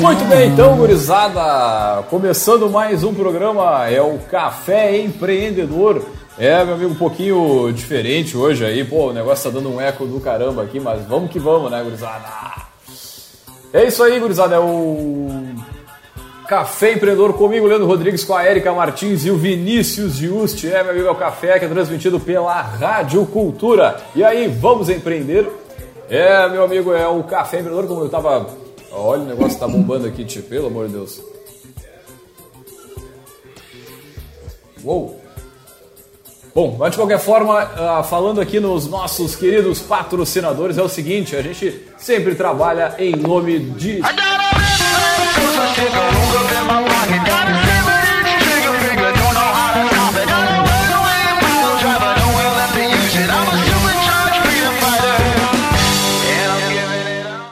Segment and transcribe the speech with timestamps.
[0.00, 6.02] Muito bem, então, gurizada, começando mais um programa, é o Café Empreendedor.
[6.40, 10.06] É, meu amigo, um pouquinho diferente hoje aí, pô, o negócio tá dando um eco
[10.06, 12.24] do caramba aqui, mas vamos que vamos, né, gurizada?
[13.74, 15.28] É isso aí, gurizada, é o
[16.48, 20.72] Café Empreendedor comigo, Leandro Rodrigues, com a Erika Martins e o Vinícius Giusti.
[20.72, 23.98] É, meu amigo, é o Café que é transmitido pela Rádio Cultura.
[24.16, 25.46] E aí, vamos empreender?
[26.08, 28.48] É, meu amigo, é o Café Empreendedor, como eu tava
[28.90, 31.22] Olha, o negócio tá bombando aqui, tio, pelo amor de Deus.
[34.82, 35.19] Uou!
[36.52, 41.36] Bom, mas de qualquer forma, uh, falando aqui nos nossos queridos patrocinadores, é o seguinte:
[41.36, 44.00] a gente sempre trabalha em nome de.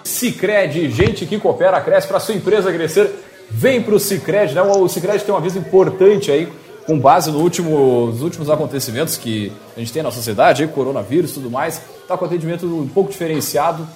[0.03, 3.09] Cicred, gente que coopera, cresce para sua empresa crescer.
[3.49, 4.63] Vem para o Cicred, né?
[4.63, 6.49] O Cicred tem um aviso importante aí,
[6.89, 11.33] com base no último, nos últimos acontecimentos que a gente tem na sociedade, aí, coronavírus
[11.33, 11.83] e tudo mais.
[12.01, 13.87] Está com atendimento um pouco diferenciado,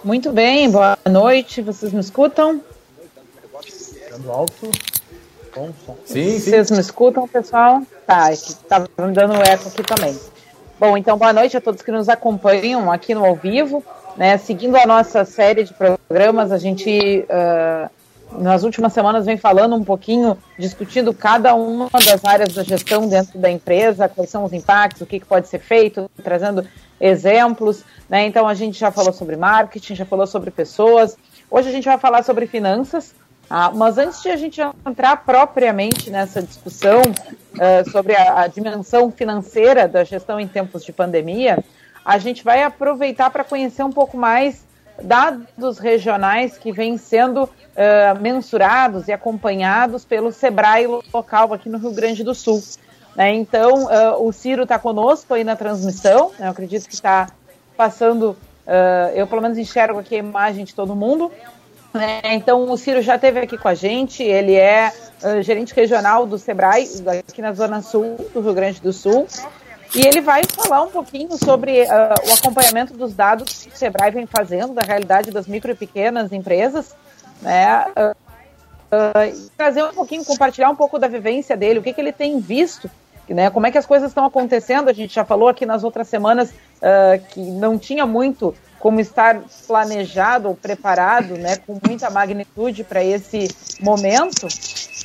[0.04, 2.62] Muito bem boa noite vocês me escutam?
[3.64, 4.70] Ficando alto
[5.56, 5.74] Som.
[6.04, 7.82] Sim, Vocês me escutam, pessoal?
[8.06, 10.20] Tá, estava me dando eco aqui também.
[10.78, 13.82] Bom, então boa noite a todos que nos acompanham aqui no ao vivo.
[14.18, 14.38] Né?
[14.38, 17.90] Seguindo a nossa série de programas, a gente uh,
[18.42, 23.40] nas últimas semanas vem falando um pouquinho, discutindo cada uma das áreas da gestão dentro
[23.40, 26.68] da empresa, quais são os impactos, o que, que pode ser feito, trazendo
[27.00, 27.86] exemplos.
[28.10, 28.26] Né?
[28.26, 31.16] Então a gente já falou sobre marketing, já falou sobre pessoas.
[31.50, 33.16] Hoje a gente vai falar sobre finanças.
[33.50, 39.12] Ah, mas antes de a gente entrar propriamente nessa discussão uh, sobre a, a, dimensão
[39.12, 41.64] financeira da gestão em tempos de pandemia,
[42.04, 44.66] a gente vai aproveitar para conhecer um pouco mais
[45.02, 51.92] dados regionais que vêm sendo uh, mensurados e acompanhados pelo SEBRAE local aqui no Rio
[51.92, 52.64] Grande do Sul.
[53.16, 53.34] Né?
[53.36, 56.48] Então, uh, o Ciro está conosco aí na transmissão, né?
[56.48, 57.28] eu acredito que está
[57.78, 58.38] passando,
[59.14, 61.30] eu pelo menos enxergo aqui a imagem de todo mundo,
[61.96, 62.22] né?
[62.26, 64.92] Então, o Ciro já esteve aqui com a gente, ele é
[65.24, 66.90] uh, gerente regional do SEBRAE,
[67.28, 69.28] aqui na Zona Sul do Rio Grande do Sul.
[69.96, 74.12] E ele vai falar um pouquinho sobre uh, o acompanhamento dos dados que o SEBRAE
[74.12, 76.94] vem fazendo, da realidade das micro e pequenas empresas,
[77.42, 77.86] né?
[77.96, 82.12] Uh, uh, trazer um pouquinho, compartilhar um pouco da vivência dele, o que, que ele
[82.12, 82.92] tem visto,
[83.30, 83.50] né?
[83.50, 84.90] Como é que as coisas estão acontecendo.
[84.90, 86.54] A gente já falou aqui nas outras semanas
[87.30, 88.54] que não tinha muito
[88.86, 93.48] como estar planejado ou preparado, né, com muita magnitude para esse
[93.82, 94.48] momento,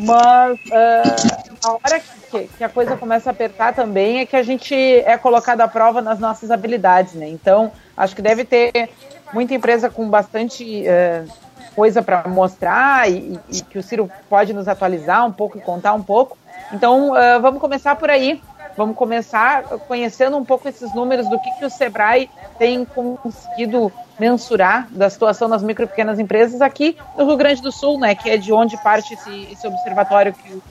[0.00, 4.42] mas uh, na hora que, que, a coisa começa a apertar também é que a
[4.42, 7.26] gente é colocado à prova nas nossas habilidades, né?
[7.30, 8.90] Então, acho que deve ter
[9.32, 11.26] muita empresa com bastante uh,
[11.74, 15.94] coisa para mostrar e, e, que o Ciro pode nos atualizar um pouco e contar
[15.94, 16.36] um pouco.
[16.70, 18.42] Então, uh, vamos começar por aí.
[18.76, 24.86] Vamos começar conhecendo um pouco esses números do que, que o Sebrae tem conseguido mensurar
[24.90, 28.28] da situação das micro e pequenas empresas aqui no Rio Grande do Sul, né, que
[28.28, 30.62] é de onde parte esse, esse observatório que o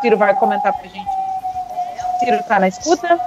[0.00, 1.10] Ciro vai comentar para a gente.
[2.18, 3.18] Ciro, está na escuta?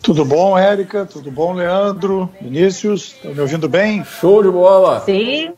[0.00, 1.06] Tudo bom, Érica?
[1.06, 2.30] Tudo bom, Leandro?
[2.40, 3.14] Vinícius?
[3.14, 4.04] Estão me ouvindo bem?
[4.04, 5.00] Show de bola!
[5.00, 5.54] Sim.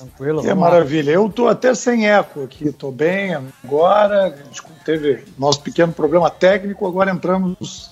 [0.00, 0.48] Tranquilo.
[0.48, 1.10] É maravilha.
[1.10, 4.28] Eu estou até sem eco aqui, estou bem agora.
[4.28, 7.90] A gente teve nosso pequeno problema técnico, agora entramos,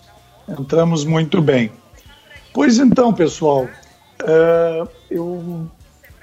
[0.48, 1.70] entramos muito bem.
[2.54, 3.64] Pois então, pessoal,
[4.22, 5.68] uh, eu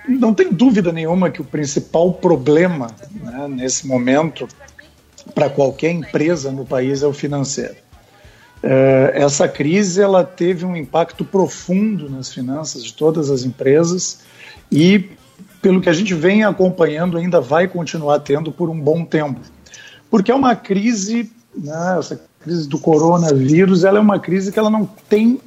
[0.08, 4.48] não tenho dúvida nenhuma que o principal problema né, nesse momento
[5.36, 7.76] para qualquer empresa no país é o financeiro.
[8.64, 14.22] Uh, essa crise ela teve um impacto profundo nas finanças de todas as empresas
[14.72, 15.12] e
[15.66, 19.40] pelo que a gente vem acompanhando, ainda vai continuar tendo por um bom tempo.
[20.12, 24.70] Porque é uma crise, né, essa crise do coronavírus, ela é uma crise que ela
[24.70, 25.42] não tem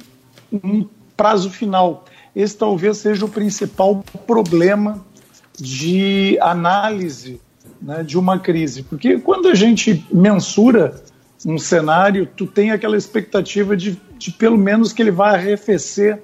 [0.51, 0.85] um
[1.15, 2.03] prazo final.
[2.35, 4.99] Esse talvez seja o principal problema
[5.57, 7.39] de análise
[7.81, 8.83] né, de uma crise.
[8.83, 11.01] Porque quando a gente mensura
[11.45, 16.21] um cenário, tu tem aquela expectativa de, de pelo menos que ele vai arrefecer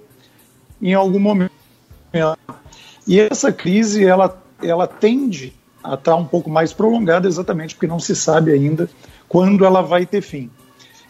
[0.82, 1.54] em algum momento.
[3.08, 5.54] E essa crise, ela, ela tende
[5.84, 8.90] a estar um pouco mais prolongada, exatamente porque não se sabe ainda
[9.30, 10.50] quando ela vai ter fim.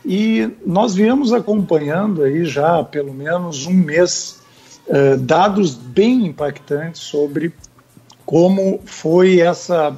[0.06, 4.40] E nós viemos acompanhando aí já pelo menos um mês
[4.88, 7.54] uh, dados bem impactantes sobre
[8.26, 9.98] como foi essa,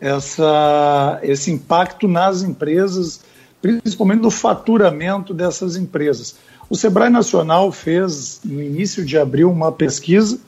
[0.00, 3.20] essa, esse impacto nas empresas,
[3.62, 6.36] principalmente no faturamento dessas empresas.
[6.68, 10.38] O Sebrae Nacional fez, no início de abril, uma pesquisa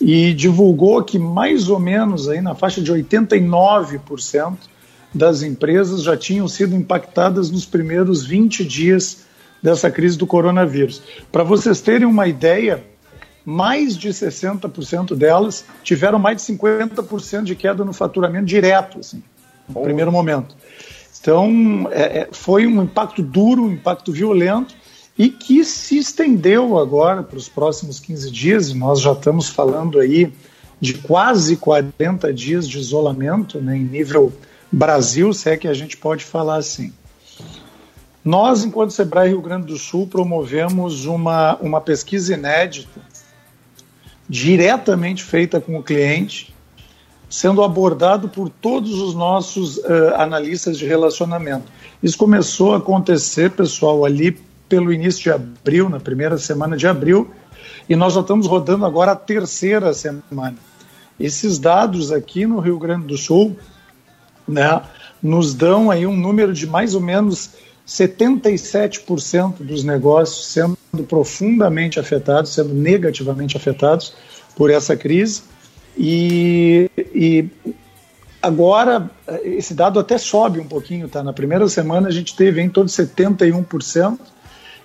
[0.00, 4.56] e divulgou que mais ou menos aí na faixa de 89%
[5.12, 9.24] das empresas já tinham sido impactadas nos primeiros 20 dias
[9.62, 11.02] dessa crise do coronavírus.
[11.32, 12.84] Para vocês terem uma ideia,
[13.44, 19.22] mais de 60% delas tiveram mais de 50% de queda no faturamento direto, assim,
[19.68, 20.54] no primeiro momento.
[21.20, 24.76] Então, é, é, foi um impacto duro, um impacto violento,
[25.18, 29.98] e que se estendeu agora para os próximos 15 dias, e nós já estamos falando
[29.98, 30.32] aí
[30.80, 34.32] de quase 40 dias de isolamento né, em nível
[34.70, 36.92] Brasil, se é que a gente pode falar assim.
[38.24, 43.00] Nós, enquanto Sebrae Rio Grande do Sul, promovemos uma, uma pesquisa inédita,
[44.28, 46.54] diretamente feita com o cliente,
[47.28, 51.64] sendo abordado por todos os nossos uh, analistas de relacionamento.
[52.02, 54.38] Isso começou a acontecer, pessoal, ali
[54.68, 57.30] pelo início de abril, na primeira semana de abril,
[57.88, 60.56] e nós já estamos rodando agora a terceira semana.
[61.18, 63.56] Esses dados aqui no Rio Grande do Sul
[64.46, 64.82] né,
[65.22, 67.50] nos dão aí um número de mais ou menos
[67.86, 70.76] 77% dos negócios sendo
[71.08, 74.12] profundamente afetados, sendo negativamente afetados
[74.54, 75.42] por essa crise.
[75.96, 77.48] E, e
[78.42, 79.10] agora
[79.42, 81.22] esse dado até sobe um pouquinho, tá?
[81.22, 84.18] Na primeira semana a gente teve em de 71%,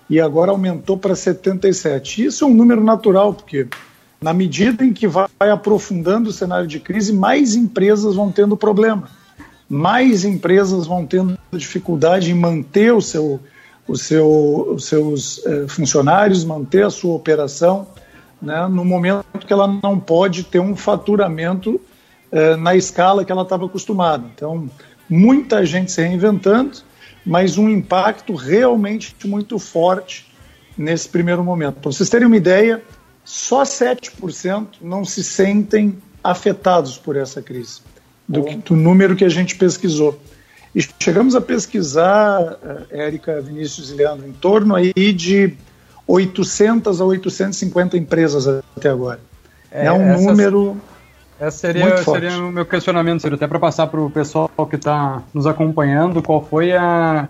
[0.10, 2.26] e agora aumentou para 77.
[2.26, 3.68] Isso é um número natural, porque
[4.22, 9.10] na medida em que vai aprofundando o cenário de crise, mais empresas vão tendo problema,
[9.68, 13.40] mais empresas vão tendo dificuldade em manter o seu,
[13.88, 17.88] o seu, os seus eh, funcionários, manter a sua operação,
[18.42, 21.80] né, no momento que ela não pode ter um faturamento
[22.32, 24.24] eh, na escala que ela estava acostumada.
[24.34, 24.70] Então,
[25.10, 26.78] muita gente se reinventando,
[27.26, 30.32] mas um impacto realmente muito forte
[30.78, 31.76] nesse primeiro momento.
[31.76, 32.84] Para vocês terem uma ideia,
[33.24, 37.82] só 7% não se sentem afetados por essa crise,
[38.28, 40.20] do, do, número que a gente pesquisou.
[40.76, 45.54] E chegamos a pesquisar, eh, Érica, Vinícius e Leandro, em torno aí de
[46.08, 49.20] 800 a 850 empresas até agora.
[49.72, 50.26] É, é um essas...
[50.26, 50.78] número
[51.40, 55.22] esse seria, seria o meu questionamento, seria até para passar para o pessoal que está
[55.34, 57.28] nos acompanhando, qual foi a,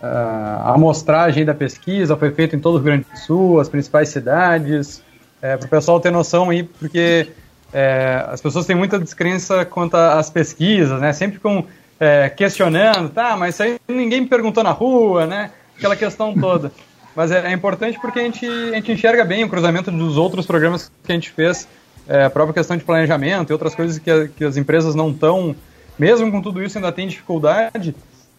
[0.00, 4.08] a amostragem da pesquisa, foi feita em todo o Rio Grande do Sul, as principais
[4.08, 5.02] cidades,
[5.40, 7.28] é, para o pessoal ter noção aí, porque
[7.72, 11.12] é, as pessoas têm muita descrença quanto às pesquisas, né?
[11.12, 11.66] Sempre ficam
[11.98, 15.50] é, questionando, tá, mas isso aí ninguém me perguntou na rua, né?
[15.76, 16.72] Aquela questão toda.
[17.16, 20.46] mas é, é, importante porque a gente, a gente enxerga bem o cruzamento dos outros
[20.46, 21.68] programas que a gente fez,
[22.08, 25.54] é, a própria questão de planejamento e outras coisas que, que as empresas não estão,
[25.98, 27.94] mesmo com tudo isso, ainda tem dificuldade.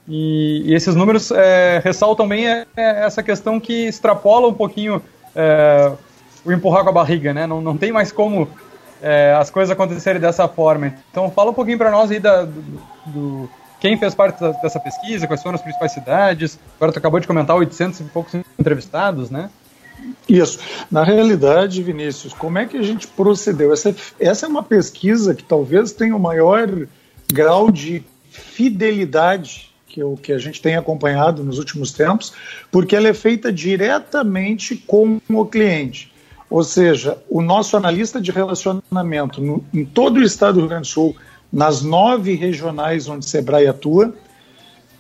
[0.07, 5.01] E, e esses números é, ressaltam bem é, é essa questão que extrapola um pouquinho
[5.36, 5.91] é,
[6.43, 7.48] o empurrar com a barriga, né?
[7.48, 8.48] Não, não tem mais como
[9.39, 10.95] as coisas acontecerem dessa forma.
[11.12, 12.63] Então fala um pouquinho para nós aí da, do,
[13.05, 16.57] do, quem fez parte dessa pesquisa, quais foram as principais cidades.
[16.75, 19.51] Agora tu acabou de comentar 800 e poucos entrevistados, né?
[20.27, 20.59] Isso.
[20.89, 23.71] Na realidade, Vinícius, como é que a gente procedeu?
[23.71, 26.87] Essa, essa é uma pesquisa que talvez tenha o maior
[27.31, 32.33] grau de fidelidade que, o, que a gente tem acompanhado nos últimos tempos,
[32.69, 36.11] porque ela é feita diretamente com o cliente.
[36.49, 40.89] Ou seja, o nosso analista de relacionamento no, em todo o estado do Rio Grande
[40.89, 41.15] do Sul,
[41.51, 44.13] nas nove regionais onde Sebrae atua,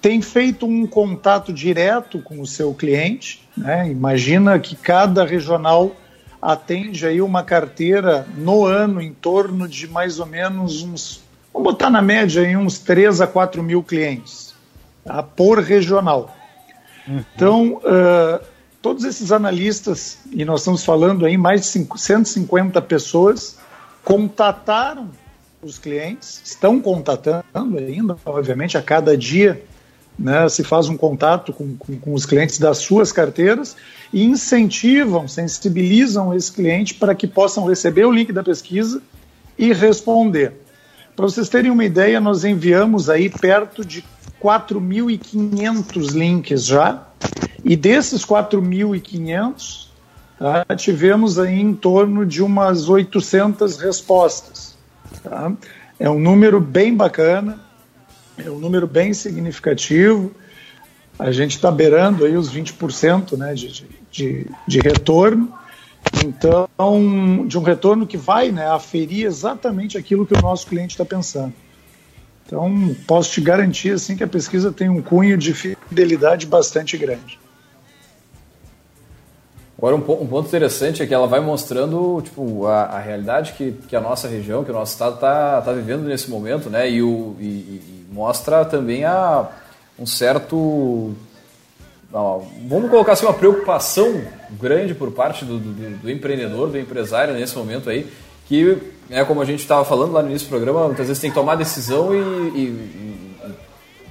[0.05, 3.41] tem feito um contato direto com o seu cliente.
[3.57, 3.89] Né?
[3.89, 5.95] Imagina que cada regional
[6.39, 11.89] atende aí uma carteira no ano em torno de mais ou menos uns, vamos botar
[11.89, 14.53] na média em uns 3 a 4 mil clientes
[15.03, 15.23] tá?
[15.23, 16.37] por regional.
[17.07, 17.23] Uhum.
[17.35, 18.45] Então, uh,
[18.83, 23.57] todos esses analistas, e nós estamos falando aí mais de 150 pessoas,
[24.03, 25.09] contataram
[25.63, 29.65] os clientes, estão contatando ainda, obviamente, a cada dia
[30.17, 33.75] né, se faz um contato com, com, com, os clientes das suas carteiras
[34.13, 39.01] e incentivam, sensibilizam esse cliente para que possam receber o link da pesquisa
[39.57, 40.53] e responder.
[41.15, 44.03] Para vocês terem uma ideia, nós enviamos aí perto de
[44.41, 47.03] 4.500 links já,
[47.63, 49.87] e desses 4.500,
[50.37, 54.77] tá, tivemos aí em torno de umas 800 respostas.
[55.23, 55.51] Tá?
[55.99, 57.59] É um número bem bacana,
[58.37, 60.31] é um número bem significativo.
[61.17, 65.53] A gente está beirando aí os 20% né, de, de, de retorno.
[66.23, 66.67] Então,
[67.47, 71.53] de um retorno que vai né, aferir exatamente aquilo que o nosso cliente está pensando.
[72.45, 77.39] Então, posso te garantir assim que a pesquisa tem um cunho de fidelidade bastante grande.
[79.77, 83.95] Agora, um, ponto interessante é que ela vai mostrando tipo, a, a realidade que, que
[83.95, 86.89] a nossa região, que o nosso estado está tá vivendo nesse momento, né?
[86.89, 89.49] E, o, e mostra também a,
[89.99, 91.13] um certo.
[92.65, 97.57] vamos colocar assim, uma preocupação grande por parte do, do, do empreendedor, do empresário nesse
[97.57, 98.09] momento aí,
[98.47, 98.77] que
[99.09, 101.35] é como a gente estava falando lá no início do programa, muitas vezes tem que
[101.35, 102.17] tomar decisão e,
[102.57, 103.35] e, e,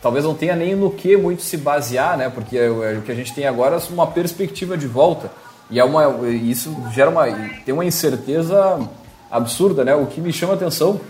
[0.03, 2.29] talvez não tenha nem no que muito se basear, né?
[2.29, 5.31] Porque é, é, o que a gente tem agora é uma perspectiva de volta
[5.71, 7.25] e é uma isso gera uma
[7.65, 8.87] tem uma incerteza
[9.31, 9.95] absurda, né?
[9.95, 11.01] O que me chama atenção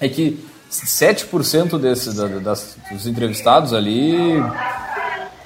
[0.00, 0.44] é que
[0.82, 4.42] 7% desses da, das, dos entrevistados ali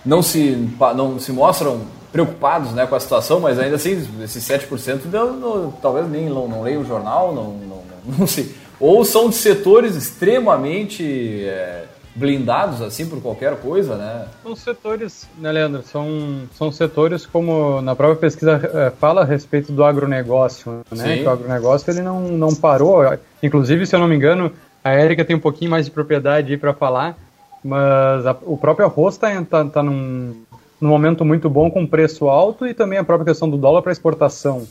[0.04, 1.80] não se não se mostram
[2.12, 6.49] preocupados né, com a situação, mas ainda assim, esses 7% não, não, talvez nem não,
[6.49, 7.82] não leiam o jornal, não, não,
[8.18, 8.54] não, sei.
[8.80, 14.26] Ou são de setores extremamente é, blindados assim por qualquer coisa, né?
[14.42, 15.82] São setores, né, Leandro?
[15.82, 21.16] São, são setores como na própria pesquisa é, fala a respeito do agronegócio, né?
[21.16, 21.23] Sim.
[21.23, 23.02] Que o agronegócio ele não, não parou.
[23.42, 24.52] Inclusive, se eu não me engano,
[24.88, 27.16] a Érica tem um pouquinho mais de propriedade aí para falar,
[27.62, 30.35] mas a, o próprio arroz está tá, tá num,
[30.80, 33.92] num momento muito bom com preço alto e também a própria questão do dólar para
[33.92, 34.66] exportação.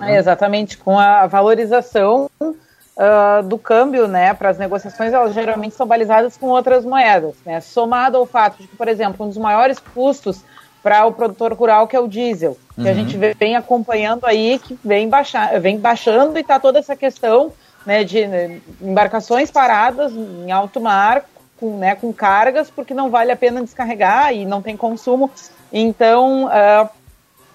[0.00, 5.86] É, exatamente, com a valorização uh, do câmbio, né, para as negociações, elas geralmente são
[5.86, 9.78] balizadas com outras moedas, né, somado ao fato de que, por exemplo, um dos maiores
[9.78, 10.42] custos
[10.82, 12.88] para o produtor rural, que é o diesel, que uhum.
[12.88, 17.52] a gente vem acompanhando aí, que vem, baixar, vem baixando e está toda essa questão
[17.84, 21.24] né, de né, embarcações paradas em alto mar
[21.58, 25.30] com, né, com cargas, porque não vale a pena descarregar e não tem consumo.
[25.72, 26.90] Então, uh, ah,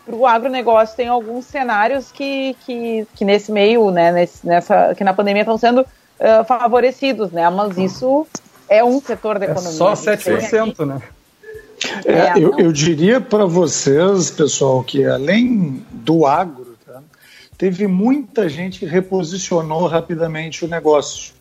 [0.06, 5.04] para o agronegócio tem alguns cenários que, que, que nesse meio, né, nesse, nessa, que
[5.04, 7.50] na pandemia estão sendo uh, favorecidos, né?
[7.50, 8.28] Mas isso
[8.70, 9.72] é um setor da é economia.
[9.74, 11.02] É só 7%, né?
[12.06, 16.65] É, é, eu, eu diria para vocês, pessoal, que além do agro,
[17.58, 21.34] teve muita gente que reposicionou rapidamente o negócio.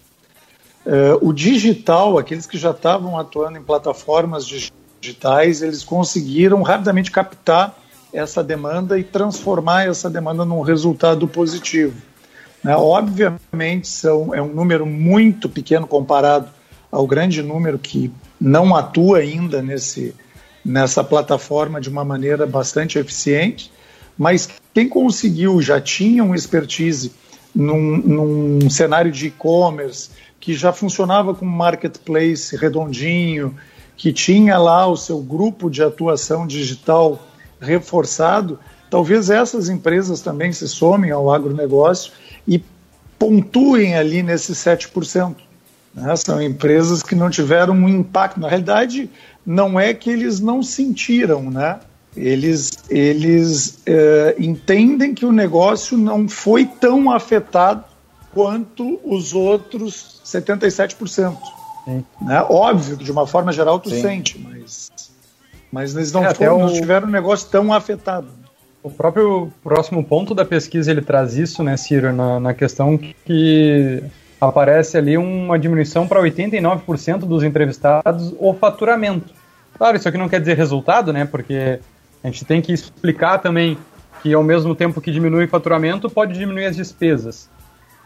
[0.86, 7.74] Uh, o digital, aqueles que já estavam atuando em plataformas digitais, eles conseguiram rapidamente captar
[8.12, 12.00] essa demanda e transformar essa demanda num resultado positivo.
[12.62, 12.76] Né?
[12.76, 16.48] Obviamente, são, é um número muito pequeno comparado
[16.92, 20.14] ao grande número que não atua ainda nesse,
[20.64, 23.72] nessa plataforma de uma maneira bastante eficiente,
[24.16, 27.12] mas quem conseguiu, já tinha um expertise
[27.54, 33.54] num, num cenário de e-commerce, que já funcionava como marketplace redondinho,
[33.96, 37.20] que tinha lá o seu grupo de atuação digital
[37.60, 38.58] reforçado,
[38.90, 42.12] talvez essas empresas também se somem ao agronegócio
[42.46, 42.62] e
[43.18, 45.36] pontuem ali nesses 7%.
[45.94, 46.16] Né?
[46.16, 48.40] São empresas que não tiveram um impacto.
[48.40, 49.08] Na realidade,
[49.46, 51.78] não é que eles não sentiram, né?
[52.16, 57.84] Eles, eles é, entendem que o negócio não foi tão afetado
[58.32, 61.36] quanto os outros 77%.
[61.84, 62.04] Sim.
[62.22, 62.44] Né?
[62.48, 64.00] Óbvio que, de uma forma geral, tu Sim.
[64.00, 64.90] sente, mas,
[65.70, 66.66] mas eles não, é, foram, o...
[66.66, 68.28] não tiveram um negócio tão afetado.
[68.82, 74.02] O próprio próximo ponto da pesquisa ele traz isso, né, Ciro, na, na questão que
[74.40, 79.32] aparece ali uma diminuição para 89% dos entrevistados o faturamento.
[79.76, 81.24] Claro, isso aqui não quer dizer resultado, né?
[81.24, 81.80] Porque
[82.24, 83.76] a gente tem que explicar também
[84.22, 87.50] que ao mesmo tempo que diminui o faturamento, pode diminuir as despesas.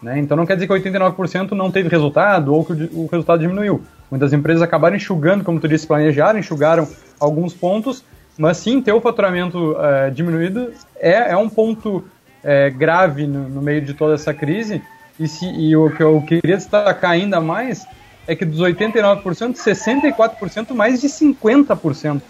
[0.03, 0.19] Né?
[0.19, 3.81] Então não quer dizer que 89% não teve resultado ou que o, resultado diminuiu.
[4.11, 6.89] Muitas empresas acabaram enxugando, como tu disse, planejaram, enxugaram
[7.21, 8.05] alguns pontos,
[8.37, 12.05] mas sim, ter o faturamento é, diminuído é, é um ponto
[12.43, 14.83] é, grave no, no, meio de toda essa crise.
[15.19, 17.87] E, se, e o que eu queria destacar ainda mais
[18.27, 19.23] é que dos 89%,
[19.55, 22.21] 64% mais de 50%.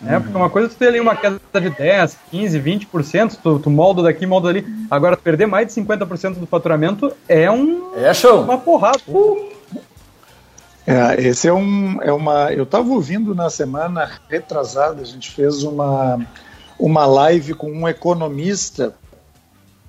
[0.00, 0.16] Né?
[0.16, 0.22] Uhum.
[0.22, 3.70] Porque uma coisa é tu ter ali uma queda de 10, 15, 20%, tu, tu
[3.70, 4.66] molda daqui, molda ali.
[4.90, 7.94] Agora, perder mais de 50% do faturamento é um.
[7.96, 8.42] É show.
[8.42, 9.00] Uma porrada.
[9.08, 9.48] Uh.
[10.86, 12.00] É, esse é um.
[12.00, 16.18] É uma, eu estava ouvindo na semana retrasada, a gente fez uma,
[16.78, 18.94] uma live com um economista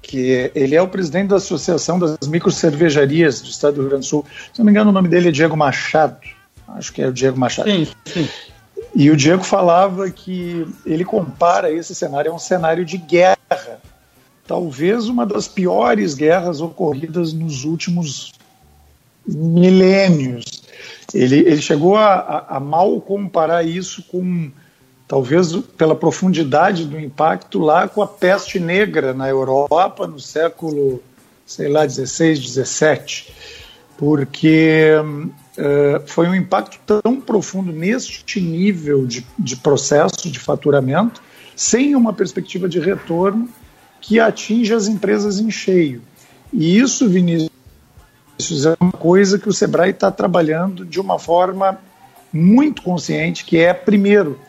[0.02, 4.10] que ele é o presidente da Associação das Microcervejarias do Estado do Rio Grande do
[4.10, 4.26] Sul.
[4.52, 6.18] Se não me engano, o nome dele é Diego Machado.
[6.70, 7.70] Acho que é o Diego Machado.
[7.70, 8.30] Sim, sim.
[8.96, 13.80] E o Diego falava que ele compara esse cenário a um cenário de guerra.
[14.48, 18.34] Talvez uma das piores guerras ocorridas nos últimos
[19.28, 20.64] milênios.
[21.14, 24.52] Ele, ele chegou a, a, a mal comparar isso com
[25.08, 31.02] talvez pela profundidade do impacto lá com a peste negra na Europa no século,
[31.46, 33.34] sei lá, 16, 17,
[33.98, 34.94] porque
[35.60, 41.22] uh, foi um impacto tão profundo neste nível de, de processo de faturamento,
[41.56, 43.50] sem uma perspectiva de retorno
[44.00, 46.02] que atinge as empresas em cheio.
[46.52, 47.52] E isso, Vinícius,
[48.66, 51.78] é uma coisa que o Sebrae está trabalhando de uma forma
[52.32, 54.40] muito consciente, que é, primeiro,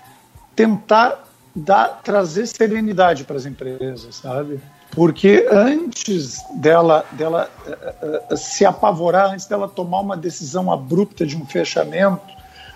[0.54, 4.60] tentar dar, trazer serenidade para as empresas, sabe?
[4.92, 11.36] Porque antes dela, dela uh, uh, se apavorar, antes dela tomar uma decisão abrupta de
[11.36, 12.26] um fechamento,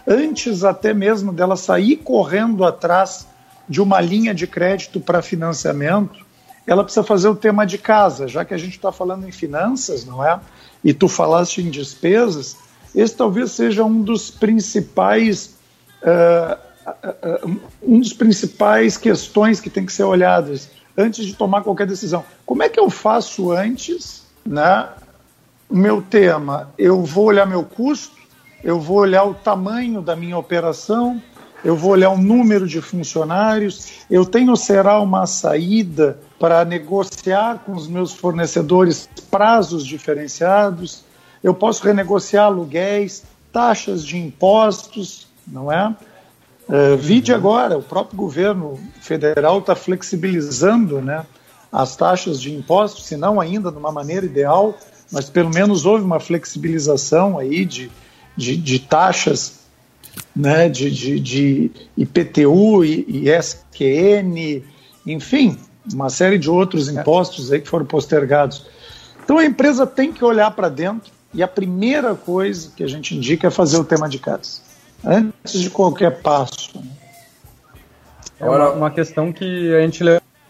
[0.07, 3.27] antes até mesmo dela sair correndo atrás
[3.69, 6.25] de uma linha de crédito para financiamento,
[6.67, 10.05] ela precisa fazer o tema de casa, já que a gente está falando em finanças,
[10.05, 10.39] não é?
[10.83, 12.57] E tu falaste em despesas,
[12.95, 15.57] esse talvez seja um dos principais
[16.03, 16.59] uh,
[17.83, 22.25] um dos principais questões que tem que ser olhadas antes de tomar qualquer decisão.
[22.47, 24.89] Como é que eu faço antes, né?
[25.71, 28.17] Meu tema, eu vou olhar meu custo,
[28.63, 31.21] eu vou olhar o tamanho da minha operação,
[31.65, 37.73] eu vou olhar o número de funcionários, eu tenho será uma saída para negociar com
[37.73, 41.05] os meus fornecedores prazos diferenciados,
[41.43, 45.95] eu posso renegociar aluguéis, taxas de impostos, não é?
[46.69, 51.27] Uh, vide agora, o próprio governo federal está flexibilizando né,
[51.71, 54.75] as taxas de impostos, se não ainda de uma maneira ideal,
[55.13, 57.91] mas pelo menos houve uma flexibilização aí de,
[58.35, 59.65] de, de taxas
[60.35, 64.63] né, de, de, de IPTU e, SQN,
[65.07, 65.59] enfim,
[65.93, 68.65] uma série de outros impostos aí que foram postergados.
[69.23, 73.15] Então a empresa tem que olhar para dentro e a primeira coisa que a gente
[73.15, 74.64] indica é fazer o tema de casa
[75.05, 76.83] antes de qualquer passo.
[78.41, 80.03] É uma, uma questão que a gente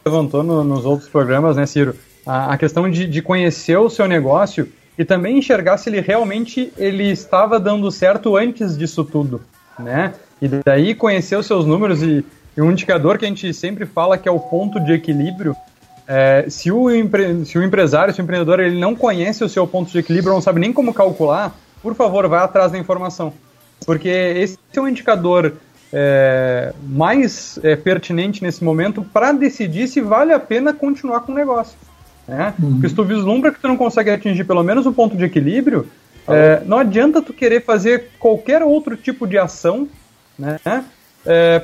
[0.05, 1.95] levantou no, nos outros programas, né, Ciro?
[2.27, 6.73] A, a questão de, de, conhecer o seu negócio e também enxergar se ele realmente
[6.79, 9.43] ele estava dando certo antes disso tudo,
[9.79, 10.14] né?
[10.40, 12.25] E daí conhecer os seus números e,
[12.57, 15.55] e um indicador que a gente sempre fala que é o ponto de equilíbrio.
[16.07, 19.67] É, se, o empre, se o empresário, se o empreendedor, ele não conhece o seu
[19.67, 23.33] ponto de equilíbrio, não sabe nem como calcular, por favor, vá atrás da informação.
[23.85, 25.55] Porque esse é um indicador
[25.92, 31.35] é, mais é, pertinente nesse momento para decidir se vale a pena continuar com o
[31.35, 31.77] negócio.
[32.27, 32.55] Né?
[32.61, 32.73] Uhum.
[32.73, 35.87] Porque se tu vislumbra que tu não consegue atingir pelo menos um ponto de equilíbrio,
[36.27, 39.87] é, não adianta tu querer fazer qualquer outro tipo de ação
[40.38, 40.59] né,
[41.25, 41.62] é,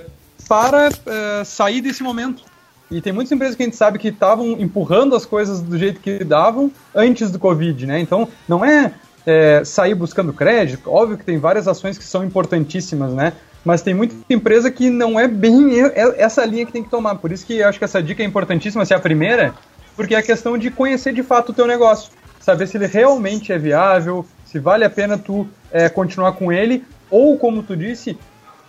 [0.48, 2.44] para é, sair desse momento.
[2.90, 6.00] E tem muitas empresas que a gente sabe que estavam empurrando as coisas do jeito
[6.00, 8.00] que davam antes do Covid, né?
[8.00, 8.92] Então, não é
[9.30, 10.90] é, sair buscando crédito.
[10.90, 13.32] Óbvio que tem várias ações que são importantíssimas, né?
[13.64, 15.80] mas tem muita empresa que não é bem
[16.16, 17.16] essa linha que tem que tomar.
[17.16, 19.54] Por isso que eu acho que essa dica é importantíssima, se é a primeira,
[19.96, 22.10] porque é a questão de conhecer de fato o teu negócio.
[22.40, 26.84] Saber se ele realmente é viável, se vale a pena tu é, continuar com ele,
[27.10, 28.18] ou, como tu disse,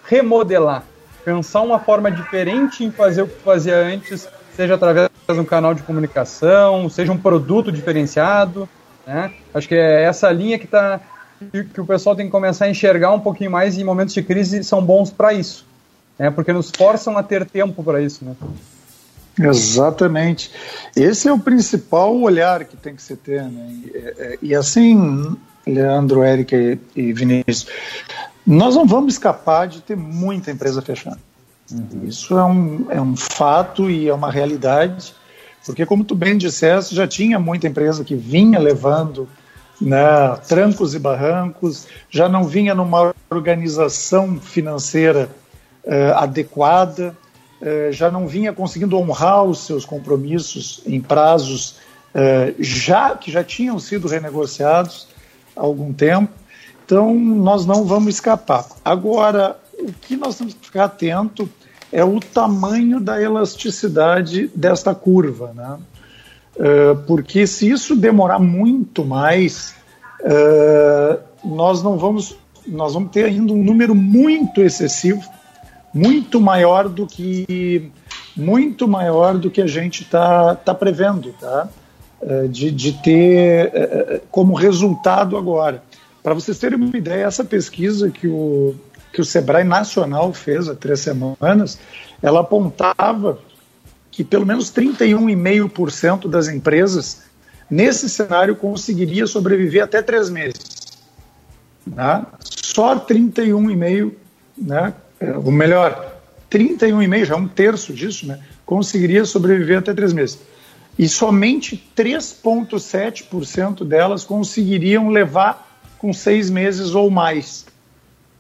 [0.04, 0.84] remodelar.
[1.24, 5.74] Pensar uma forma diferente em fazer o que fazia antes, seja através de um canal
[5.74, 8.68] de comunicação, seja um produto diferenciado.
[9.06, 9.32] Né?
[9.54, 11.00] Acho que é essa linha que, tá,
[11.74, 14.64] que, o pessoal tem que começar a enxergar um pouquinho mais e momentos de crise
[14.64, 15.66] são bons para isso.
[16.18, 16.30] Né?
[16.30, 18.24] Porque nos forçam a ter tempo para isso.
[18.24, 18.36] Né?
[19.40, 20.52] Exatamente.
[20.96, 23.44] Esse é o principal olhar que tem que se ter.
[23.44, 23.82] Né?
[23.86, 25.36] E, é, e assim,
[25.66, 26.56] Leandro, Érica
[26.96, 27.68] e Vinícius,
[28.46, 31.20] nós não vamos escapar de ter muita empresa fechando.
[31.72, 32.06] Uhum.
[32.08, 35.14] Isso é um, é um fato e é uma realidade,
[35.66, 39.28] porque, como tu bem disseste, já tinha muita empresa que vinha levando
[39.80, 45.30] né, trancos e barrancos, já não vinha numa organização financeira
[45.84, 47.16] uh, adequada,
[47.62, 51.78] uh, já não vinha conseguindo honrar os seus compromissos em prazos
[52.14, 55.08] uh, já que já tinham sido renegociados
[55.56, 56.32] há algum tempo.
[56.86, 58.66] Então, nós não vamos escapar.
[58.84, 61.50] Agora, o que nós temos que ficar atento
[61.92, 65.78] é o tamanho da elasticidade desta curva, né?
[66.56, 69.76] Uh, porque se isso demorar muito mais,
[70.22, 72.36] uh, nós não vamos,
[72.68, 75.22] nós vamos ter ainda um número muito excessivo,
[75.94, 77.92] muito maior do que
[78.36, 81.68] muito maior do que a gente está tá prevendo, tá?
[82.22, 85.84] Uh, de, de ter como resultado agora.
[86.22, 88.76] Para vocês terem uma ideia, essa pesquisa que o
[89.12, 91.80] que o Sebrae Nacional fez há três semanas,
[92.22, 93.40] ela apontava
[94.10, 97.24] que pelo menos 31,5% das empresas
[97.70, 101.00] nesse cenário conseguiria sobreviver até três meses.
[101.88, 102.26] Né?
[102.40, 104.14] Só 31,5%,
[104.58, 104.94] né?
[105.44, 106.20] ou melhor,
[106.52, 108.40] 31,5%, já um terço disso, né?
[108.66, 110.40] conseguiria sobreviver até três meses.
[111.00, 117.66] E somente 3,7% delas conseguiriam levar com seis meses ou mais.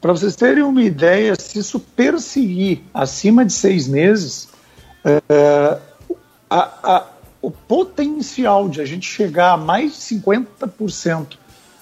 [0.01, 4.49] Para vocês terem uma ideia, se isso perseguir acima de seis meses,
[5.05, 5.77] é,
[6.49, 7.07] a, a,
[7.39, 11.37] o potencial de a gente chegar a mais de 50%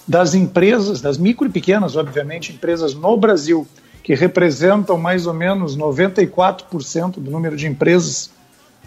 [0.06, 3.66] das empresas, das micro e pequenas, obviamente, empresas no Brasil,
[4.04, 8.32] que representam mais ou menos 94% do número de empresas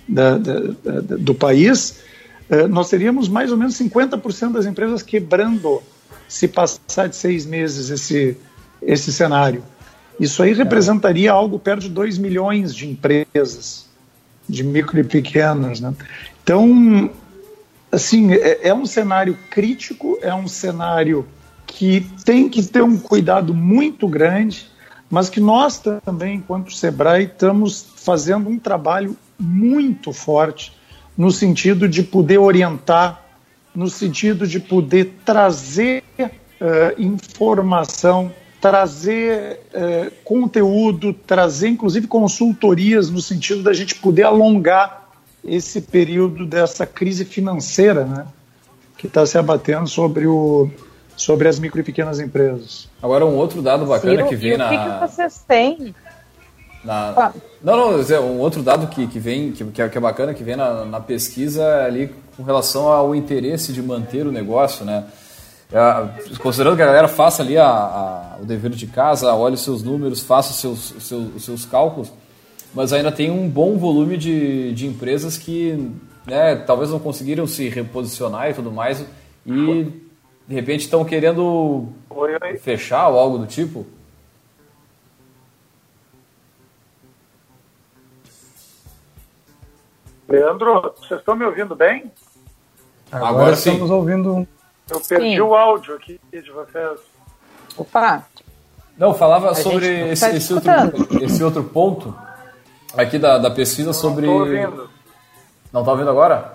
[0.07, 2.01] da, da, da, do país,
[2.51, 5.83] é, nós teríamos mais ou menos 50% das empresas quebrando
[6.29, 8.37] se passar de seis meses esse
[8.83, 9.63] esse cenário.
[10.19, 13.87] Isso aí representaria algo perto de 2 milhões de empresas,
[14.49, 15.81] de micro e pequenas.
[15.81, 15.95] Né?
[16.43, 17.11] Então,
[17.91, 21.27] assim, é, é um cenário crítico, é um cenário
[21.67, 24.71] que tem que ter um cuidado muito grande,
[25.11, 30.73] mas que nós também, enquanto Sebrae, estamos fazendo um trabalho muito forte
[31.17, 33.23] no sentido de poder orientar,
[33.75, 36.33] no sentido de poder trazer uh,
[36.99, 45.09] informação trazer é, conteúdo, trazer inclusive consultorias no sentido da gente poder alongar
[45.45, 48.25] esse período dessa crise financeira, né,
[48.97, 50.71] que está se abatendo sobre o
[51.17, 52.89] sobre as micro e pequenas empresas.
[53.03, 54.67] Agora um outro dado bacana Ciro, que vem na.
[54.67, 55.95] O que, que vocês têm?
[56.85, 57.11] Na...
[57.17, 57.33] Ah.
[57.61, 60.55] Não, não, um outro dado que, que vem, que, que é, é bacana, que vem
[60.55, 65.05] na, na pesquisa ali com relação ao interesse de manter o negócio, né?
[65.73, 69.65] É, considerando que a galera faça ali a, a, o dever de casa, olhe os
[69.65, 72.13] seus números, faça os seus, os seus, os seus cálculos,
[72.75, 75.91] mas ainda tem um bom volume de, de empresas que
[76.27, 79.03] né, talvez não conseguiram se reposicionar e tudo mais,
[79.47, 79.91] e
[80.47, 82.59] de repente estão querendo oi, oi.
[82.59, 83.87] fechar ou algo do tipo.
[90.29, 92.11] Leandro, vocês estão me ouvindo bem?
[93.11, 94.47] Agora, Agora estamos ouvindo
[94.93, 95.41] eu perdi Sim.
[95.41, 97.01] o áudio aqui de vocês.
[97.77, 98.25] Opa!
[98.97, 100.71] Não, falava a sobre esse, tá esse, outro,
[101.23, 102.15] esse outro ponto
[102.97, 104.27] aqui da, da pesquisa sobre.
[104.27, 104.91] Não estou ouvindo.
[105.73, 106.53] Não está ouvindo agora?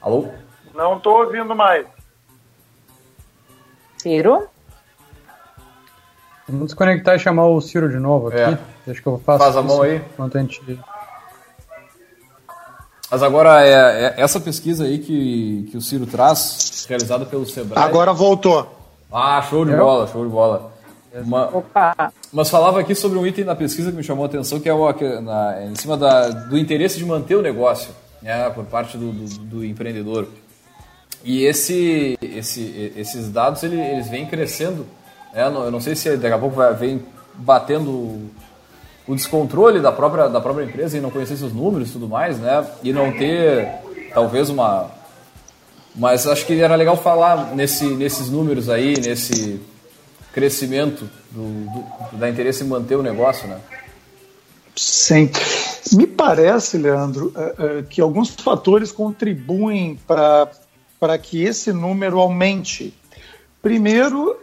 [0.00, 0.28] Alô?
[0.74, 1.86] Não estou ouvindo mais.
[3.98, 4.48] Ciro?
[6.48, 8.38] Vamos desconectar e chamar o Ciro de novo aqui.
[8.38, 8.90] É.
[8.90, 9.96] Acho que eu faço Faz a mão aí.
[9.96, 10.62] Enquanto a gente
[13.10, 17.82] mas agora, é, é, essa pesquisa aí que, que o Ciro traz, realizada pelo Sebrae...
[17.82, 18.66] Agora voltou.
[19.12, 20.72] Ah, show de bola, show de bola.
[21.14, 22.12] Uma, Opa.
[22.32, 24.74] Mas falava aqui sobre um item da pesquisa que me chamou a atenção, que é
[24.74, 24.92] o,
[25.22, 27.90] na, em cima da, do interesse de manter o negócio
[28.20, 30.28] né, por parte do, do, do empreendedor.
[31.24, 34.86] E esse, esse, esses dados ele, eles vêm crescendo.
[35.32, 37.02] Né, eu não sei se daqui a pouco vai, vem,
[37.34, 38.30] batendo
[39.06, 42.38] o descontrole da própria, da própria empresa e não conhecer seus números e tudo mais,
[42.38, 42.66] né?
[42.82, 43.68] E não ter
[44.12, 44.90] talvez uma.
[45.94, 49.60] Mas acho que era legal falar nesse, nesses números aí, nesse
[50.32, 53.58] crescimento do, do, da interesse em manter o negócio, né?
[54.74, 55.30] Sim.
[55.92, 62.92] Me parece, Leandro, é, é, que alguns fatores contribuem para que esse número aumente.
[63.62, 64.36] Primeiro,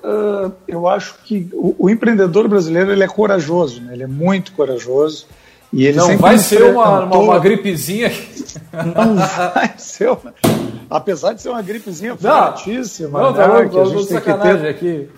[0.68, 3.94] eu acho que o, empreendedor brasileiro ele é corajoso, né?
[3.94, 5.28] ele é muito corajoso.
[5.72, 8.12] E ele não vai ser uma, uma, uma, gripezinha.
[8.96, 10.34] Não vai ser uma,
[10.90, 13.20] Apesar de ser uma gripezinha fortíssima.
[13.20, 13.68] Não, tá né?
[13.68, 14.68] que a gente tem que ter...
[14.68, 15.10] aqui.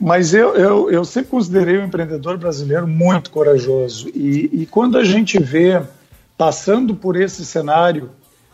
[0.00, 4.08] Mas eu, eu, eu sempre considerei o empreendedor brasileiro muito corajoso.
[4.14, 5.80] E, e quando a gente vê
[6.36, 8.10] passando por esse cenário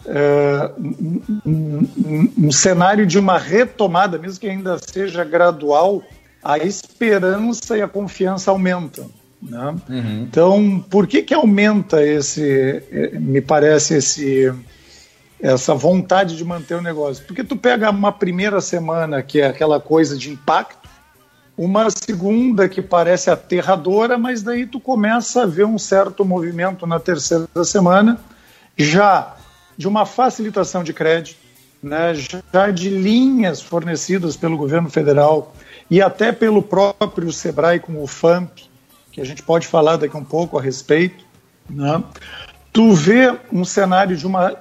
[0.06, 6.02] é, um, um, um, cenário de uma retomada, mesmo que ainda seja gradual,
[6.42, 9.10] a esperança e a confiança aumentam.
[9.42, 9.76] Né?
[9.88, 10.22] Uhum.
[10.22, 14.52] Então, por que que aumenta esse, é, me parece esse
[15.40, 17.24] essa vontade de manter o negócio?
[17.24, 20.88] Porque tu pega uma primeira semana que é aquela coisa de impacto,
[21.56, 26.98] uma segunda que parece aterradora, mas daí tu começa a ver um certo movimento na
[26.98, 28.18] terceira semana,
[28.76, 29.36] já
[29.78, 31.38] de uma facilitação de crédito,
[31.80, 32.12] né,
[32.52, 35.54] já de linhas fornecidas pelo governo federal
[35.88, 38.68] e até pelo próprio Sebrae com o FAMP,
[39.12, 41.24] que a gente pode falar daqui um pouco a respeito.
[41.70, 42.02] Né?
[42.72, 44.56] Tu vê um cenário de uma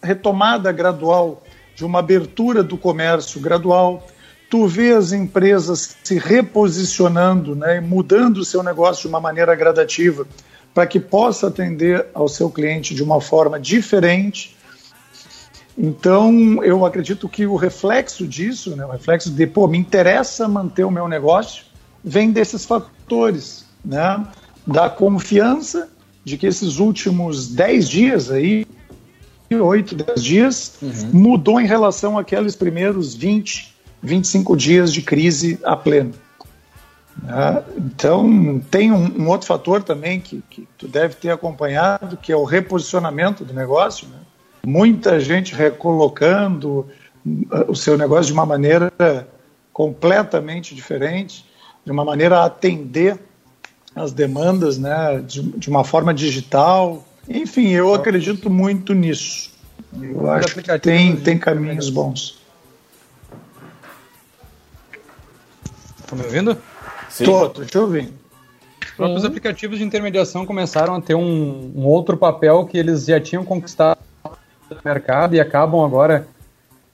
[0.00, 1.42] retomada gradual,
[1.74, 4.06] de uma abertura do comércio gradual,
[4.48, 10.26] tu vê as empresas se reposicionando, né, mudando o seu negócio de uma maneira gradativa
[10.72, 14.56] para que possa atender ao seu cliente de uma forma diferente,
[15.78, 20.84] então, eu acredito que o reflexo disso, né, o reflexo de, pô, me interessa manter
[20.84, 21.64] o meu negócio,
[22.04, 24.26] vem desses fatores, né?
[24.66, 25.88] Da confiança
[26.24, 28.66] de que esses últimos 10 dias aí,
[29.50, 31.10] 8, 10 dias, uhum.
[31.12, 36.12] mudou em relação àqueles primeiros 20, 25 dias de crise a pleno.
[37.22, 37.62] Né?
[37.76, 42.36] Então, tem um, um, outro fator também que, que tu deve ter acompanhado, que é
[42.36, 44.18] o reposicionamento do negócio, né?
[44.64, 46.86] Muita gente recolocando
[47.26, 48.92] uh, o seu negócio de uma maneira
[49.72, 51.44] completamente diferente,
[51.84, 53.18] de uma maneira a atender
[53.94, 57.04] as demandas né, de, de uma forma digital.
[57.28, 59.50] Enfim, eu acredito muito nisso.
[60.00, 62.40] Eu acho que tem, tem caminhos bons.
[65.98, 66.56] Estão me ouvindo?
[67.08, 68.12] Estou, estou te ouvindo.
[68.80, 73.20] Os próprios aplicativos de intermediação começaram a ter um, um outro papel que eles já
[73.20, 73.99] tinham conquistado
[74.84, 76.26] mercado e acabam agora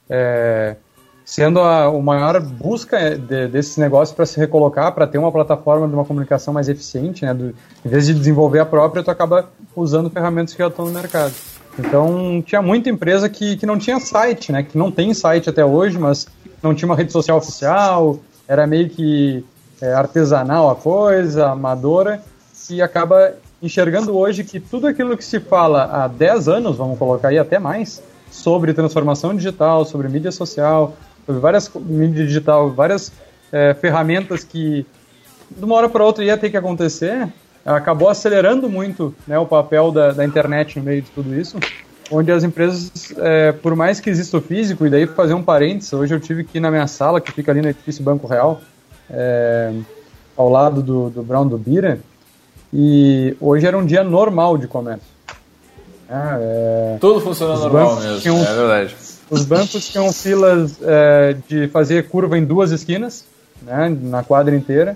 [0.09, 0.77] é,
[1.25, 5.89] sendo a, a maior busca de, desses negócios para se recolocar, para ter uma plataforma
[5.89, 7.35] de uma comunicação mais eficiente, né?
[7.35, 10.93] Do, em vez de desenvolver a própria, tu acaba usando ferramentas que já estão no
[10.93, 11.35] mercado.
[11.79, 14.63] Então, tinha muita empresa que, que não tinha site, né?
[14.63, 16.27] Que não tem site até hoje, mas
[16.63, 19.45] não tinha uma rede social oficial, era meio que
[19.81, 22.23] é, artesanal a coisa, amadora,
[22.71, 27.29] e acaba enxergando hoje que tudo aquilo que se fala há 10 anos, vamos colocar
[27.29, 33.13] aí até mais, sobre transformação digital, sobre mídia social, sobre várias mídia digital, várias
[33.53, 34.87] é, ferramentas que
[35.51, 37.29] de uma hora para outra ia ter que acontecer,
[37.65, 41.59] acabou acelerando muito né, o papel da, da, internet no meio de tudo isso,
[42.11, 45.93] onde as empresas, é, por mais que exista o físico, e daí fazer um parênteses,
[45.93, 48.61] hoje eu tive que ir na minha sala, que fica ali no edifício Banco Real,
[49.11, 49.73] é,
[50.37, 51.99] ao lado do, do Brown do Bira,
[52.79, 55.09] e hoje era um dia normal de comércio.
[56.11, 56.99] Ah, é...
[57.01, 58.95] Tudo funciona normal mesmo, tinham, é verdade.
[59.31, 63.25] Os bancos tinham filas é, de fazer curva em duas esquinas,
[63.63, 64.95] né, na quadra inteira,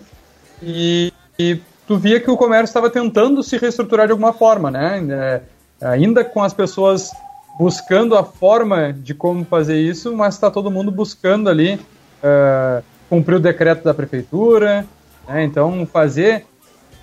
[0.62, 5.40] e, e tu via que o comércio estava tentando se reestruturar de alguma forma, né,
[5.80, 7.10] é, ainda com as pessoas
[7.58, 11.80] buscando a forma de como fazer isso, mas está todo mundo buscando ali
[12.22, 14.84] é, cumprir o decreto da prefeitura,
[15.26, 16.44] né, então fazer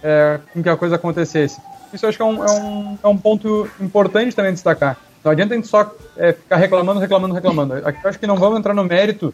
[0.04, 1.60] é, com que a coisa acontecesse.
[1.94, 4.98] Isso eu acho que é um, é um, é um ponto importante também destacar.
[5.24, 7.74] Não adianta a gente só é, ficar reclamando, reclamando, reclamando.
[7.76, 9.34] Eu acho que não vamos entrar no mérito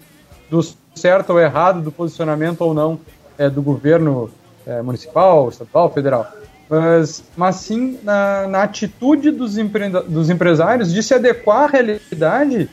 [0.49, 0.61] do
[0.95, 2.99] certo ou errado, do posicionamento ou não
[3.37, 4.29] é, do governo
[4.65, 6.31] é, municipal, estadual, federal.
[6.69, 12.69] Mas, mas sim na, na atitude dos, empre, dos empresários de se adequar à realidade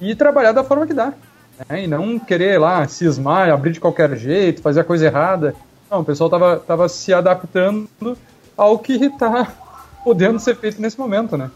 [0.00, 1.12] e trabalhar da forma que dá.
[1.68, 1.84] Né?
[1.84, 5.54] E não querer lá cismar, abrir de qualquer jeito, fazer a coisa errada.
[5.92, 8.16] Não, o pessoal tava, tava se adaptando
[8.56, 9.52] ao que está
[10.02, 11.50] podendo ser feito nesse momento, né?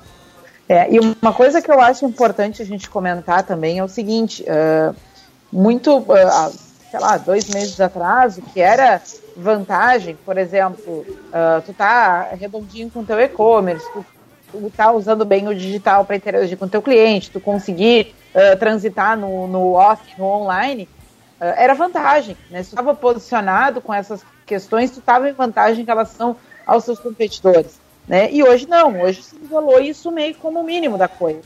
[0.68, 4.44] É, e uma coisa que eu acho importante a gente comentar também é o seguinte:
[4.44, 4.94] uh,
[5.50, 6.00] muito.
[6.00, 9.00] Uh, sei lá, dois meses atrás, o que era
[9.34, 14.04] vantagem, por exemplo, uh, tu tá redondinho com teu e-commerce, tu,
[14.52, 18.14] tu tá usando bem o digital para interagir com teu cliente, tu conseguir
[18.60, 20.86] transitar no, no off, no online,
[21.40, 22.62] era vantagem, né?
[22.62, 27.78] Se estava posicionado com essas questões, tu estava em vantagem em relação aos seus competidores,
[28.08, 28.30] né?
[28.32, 31.42] E hoje não, hoje se isolou isso meio como o mínimo da coisa.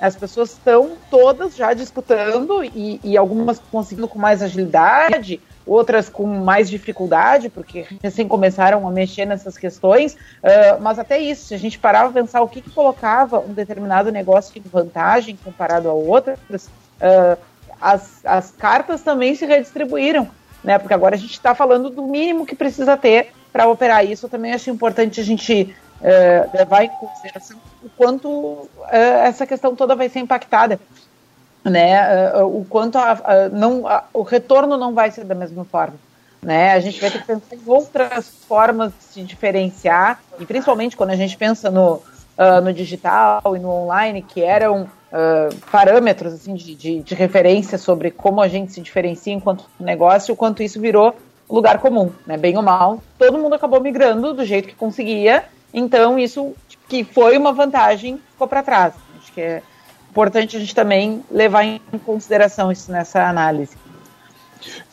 [0.00, 6.26] As pessoas estão todas já disputando e, e algumas conseguindo com mais agilidade, outras com
[6.26, 11.58] mais dificuldade, porque recém começaram a mexer nessas questões, uh, mas até isso, se a
[11.58, 15.92] gente parava a pensar o que, que colocava um determinado negócio em vantagem comparado a
[15.92, 17.38] outras, uh,
[17.80, 20.28] as, as cartas também se redistribuíram,
[20.62, 20.78] né?
[20.78, 24.26] Porque agora a gente está falando do mínimo que precisa ter para operar isso.
[24.26, 29.74] Eu também acho importante a gente uh, levar em consideração o quanto uh, essa questão
[29.74, 30.80] toda vai ser impactada,
[31.64, 32.32] né?
[32.34, 35.96] Uh, o quanto a, a, não, a, o retorno não vai ser da mesma forma.
[36.40, 36.72] Né?
[36.72, 41.10] A gente vai ter que pensar em outras formas de se diferenciar, e principalmente quando
[41.10, 42.00] a gente pensa no,
[42.62, 44.88] no digital e no online, que eram
[45.72, 50.36] parâmetros assim, de, de, de referência sobre como a gente se diferencia enquanto negócio, o
[50.36, 51.14] quanto isso virou
[51.50, 52.36] lugar comum, né?
[52.36, 53.02] bem ou mal.
[53.18, 56.54] Todo mundo acabou migrando do jeito que conseguia, então isso
[56.88, 58.94] que foi uma vantagem, ficou para trás.
[59.18, 59.62] Acho que é
[60.10, 63.76] importante a gente também levar em consideração isso nessa análise.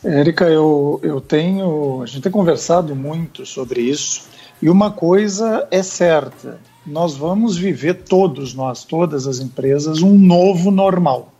[0.04, 2.02] Érica, eu, eu tenho.
[2.02, 4.28] A gente tem conversado muito sobre isso,
[4.62, 10.70] e uma coisa é certa: nós vamos viver, todos nós, todas as empresas, um novo
[10.70, 11.32] normal.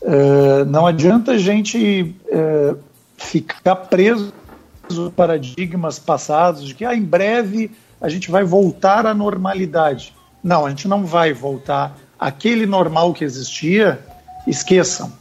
[0.00, 2.78] Uh, não adianta a gente uh,
[3.16, 4.32] ficar preso
[4.88, 10.14] a paradigmas passados de que ah, em breve a gente vai voltar à normalidade.
[10.44, 11.98] Não, a gente não vai voltar.
[12.18, 13.98] Aquele normal que existia,
[14.46, 15.12] esqueçam.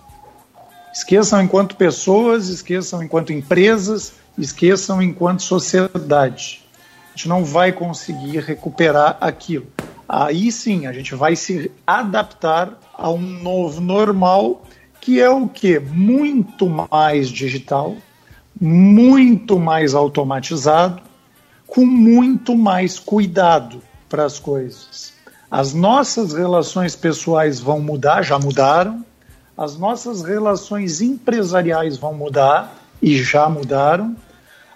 [0.94, 6.65] Esqueçam enquanto pessoas, esqueçam enquanto empresas, esqueçam enquanto sociedade.
[7.16, 9.68] A gente não vai conseguir recuperar aquilo.
[10.08, 14.66] Aí sim, a gente vai se adaptar a um novo normal,
[15.00, 15.80] que é o que?
[15.80, 17.96] Muito mais digital,
[18.60, 21.02] muito mais automatizado,
[21.66, 25.14] com muito mais cuidado para as coisas.
[25.50, 29.06] As nossas relações pessoais vão mudar, já mudaram.
[29.58, 34.18] As nossas relações empresariais vão mudar e já mudaram.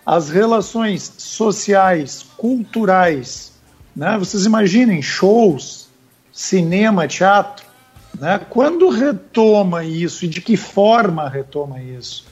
[0.05, 3.53] As relações sociais, culturais,
[3.95, 4.17] né?
[4.17, 5.87] Vocês imaginem shows,
[6.31, 7.65] cinema, teatro,
[8.19, 8.39] né?
[8.49, 12.25] Quando retoma isso e de que forma retoma isso?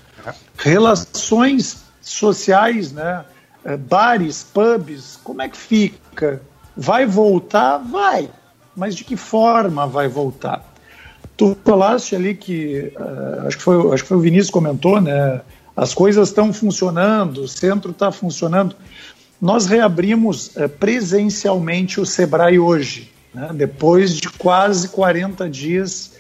[0.58, 3.26] Relações sociais, né?
[3.64, 6.42] É, bares, pubs, como é que fica?
[6.76, 7.78] Vai voltar?
[7.80, 8.30] Vai.
[8.76, 10.64] Mas de que forma vai voltar?
[11.36, 15.42] Tu falaste ali que, uh, acho, que foi, acho que foi o Vinícius comentou, né?
[15.78, 18.76] As coisas estão funcionando, o centro está funcionando.
[19.40, 23.52] Nós reabrimos uh, presencialmente o Sebrae hoje, né?
[23.54, 26.14] depois de quase 40 dias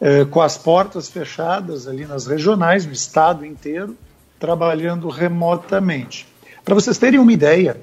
[0.00, 3.96] uh, com as portas fechadas ali nas regionais, no estado inteiro,
[4.38, 6.28] trabalhando remotamente.
[6.64, 7.80] Para vocês terem uma ideia,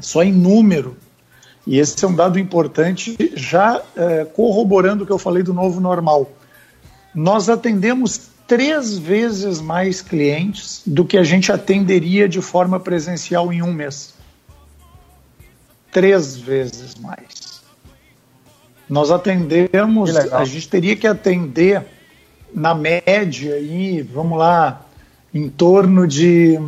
[0.00, 0.96] só em número,
[1.66, 5.80] e esse é um dado importante, já é, corroborando o que eu falei do novo
[5.80, 6.30] normal,
[7.12, 13.62] nós atendemos três vezes mais clientes do que a gente atenderia de forma presencial em
[13.62, 14.14] um mês.
[15.90, 17.62] Três vezes mais.
[18.88, 21.84] Nós atendemos, a gente teria que atender
[22.54, 24.86] na média aí, vamos lá,
[25.34, 26.58] em torno de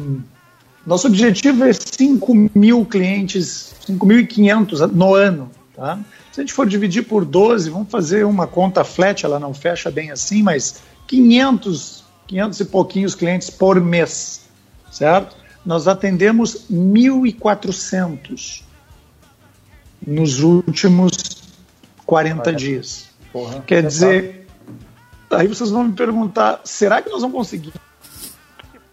[0.85, 5.51] nosso objetivo é 5 mil clientes, 5.500 no ano.
[5.77, 5.99] Tá?
[6.33, 9.91] Se a gente for dividir por 12, vamos fazer uma conta flat, ela não fecha
[9.91, 14.49] bem assim, mas 500, 500 e pouquinhos clientes por mês,
[14.91, 15.37] certo?
[15.65, 18.63] Nós atendemos 1.400
[20.07, 21.43] nos últimos
[22.07, 23.11] 40 Olha, dias.
[23.33, 24.47] Porra, Quer dizer,
[25.31, 27.73] aí vocês vão me perguntar, será que nós vamos conseguir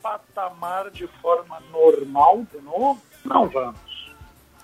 [0.01, 3.01] patamar de forma normal de novo?
[3.23, 4.13] Não vamos.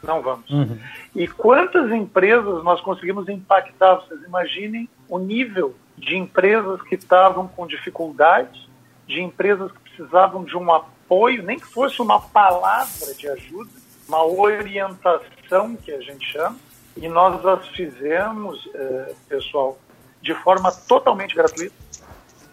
[0.04, 0.50] Não vamos.
[0.50, 0.80] Uhum.
[1.16, 3.96] E quantas empresas nós conseguimos impactar?
[3.96, 8.70] Vocês imaginem o nível de empresas que estavam com dificuldade,
[9.08, 13.70] de empresas que precisavam de um apoio, nem que fosse uma palavra de ajuda,
[14.08, 16.58] uma orientação que a gente chama,
[16.98, 19.78] e nós as fizemos, eh, pessoal,
[20.22, 21.74] de forma totalmente gratuita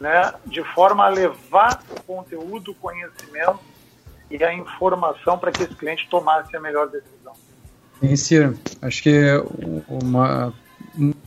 [0.01, 3.61] né, de forma a levar o conteúdo, o conhecimento
[4.31, 7.35] e a informação para que esse cliente tomasse a melhor decisão.
[8.17, 9.43] Sim, acho que
[9.89, 10.53] uma,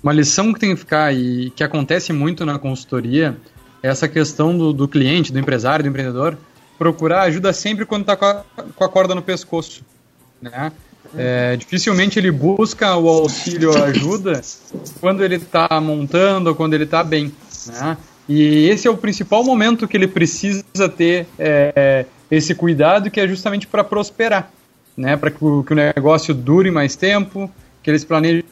[0.04, 3.38] uma lição que tem que ficar e que acontece muito na consultoria
[3.84, 6.38] essa questão do, do cliente, do empresário, do empreendedor,
[6.78, 9.84] procurar ajuda sempre quando está com, com, a corda no pescoço.
[10.41, 10.72] Né?
[11.16, 14.41] É, dificilmente ele busca o auxílio ou ajuda
[14.99, 17.32] quando ele está montando ou quando ele está bem.
[17.68, 17.97] Né?
[18.30, 23.28] E esse é o principal momento que ele precisa ter é, esse cuidado, que é
[23.28, 24.52] justamente para prosperar,
[24.95, 25.18] né?
[25.18, 27.52] para que, que, o negócio dure mais tempo,
[27.84, 28.43] que eles planejem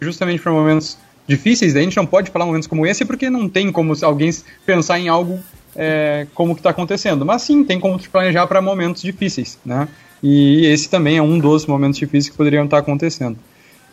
[0.00, 1.72] justamente para momentos difíceis.
[1.72, 4.30] Daí a gente não pode falar momentos como esse porque não tem como alguém
[4.66, 5.38] pensar em algo
[5.76, 7.24] é, como que está acontecendo.
[7.24, 9.88] Mas sim, tem como planejar para momentos difíceis, né?
[10.22, 13.38] E esse também é um dos momentos difíceis que poderiam estar tá acontecendo.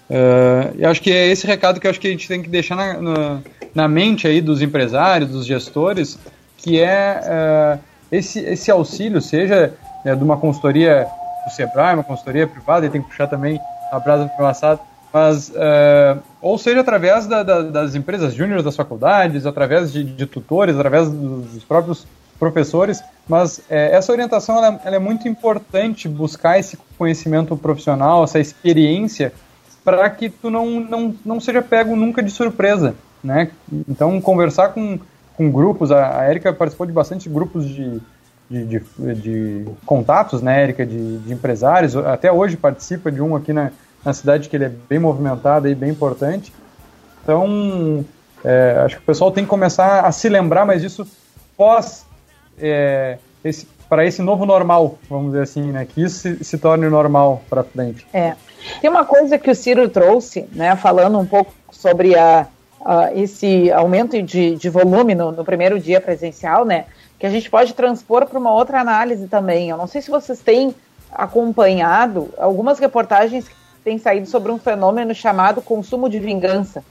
[0.09, 2.75] Uh, eu acho que é esse recado que acho que a gente tem que deixar
[2.75, 3.41] na, na,
[3.75, 6.17] na mente aí dos empresários, dos gestores,
[6.57, 7.21] que é
[7.77, 7.79] uh,
[8.11, 9.73] esse, esse auxílio, seja
[10.03, 11.07] né, de uma consultoria
[11.45, 13.59] do Sebrae, uma consultoria privada, e tem que puxar também
[13.91, 14.79] a brasa do passado,
[15.13, 20.25] mas uh, ou seja através da, da, das empresas júniores das faculdades, através de, de,
[20.25, 22.05] tutores, através dos próprios
[22.37, 28.39] professores, mas é, essa orientação ela, ela, é muito importante buscar esse conhecimento profissional, essa
[28.39, 29.33] experiência,
[29.83, 32.93] para que tu não, não, não seja pego nunca de surpresa,
[33.23, 33.49] né?
[33.89, 34.99] Então conversar com,
[35.35, 37.99] com grupos, a, a Erika participou de bastante grupos de,
[38.49, 43.51] de, de, de contatos, né, Erika, de, de empresários, até hoje participa de um aqui
[43.51, 43.71] na
[44.03, 46.53] na cidade que ele é bem movimentado e bem importante.
[47.23, 48.05] Então,
[48.43, 51.05] é, acho que o pessoal tem que começar a se lembrar mais disso
[51.57, 52.05] pós
[52.59, 55.85] é, esse, para esse novo normal, vamos dizer assim, né?
[55.85, 58.05] Que isso se, se torne normal para frente.
[58.13, 58.35] É.
[58.81, 60.75] Tem uma coisa que o Ciro trouxe, né?
[60.75, 62.47] Falando um pouco sobre a,
[62.83, 66.85] a esse aumento de, de volume no, no, primeiro dia presencial, né?
[67.19, 69.69] Que a gente pode transpor para uma outra análise também.
[69.69, 70.75] Eu não sei se vocês têm
[71.11, 73.47] acompanhado algumas reportagens
[73.88, 76.83] tem saído sobre um fenômeno chamado consumo de vingança,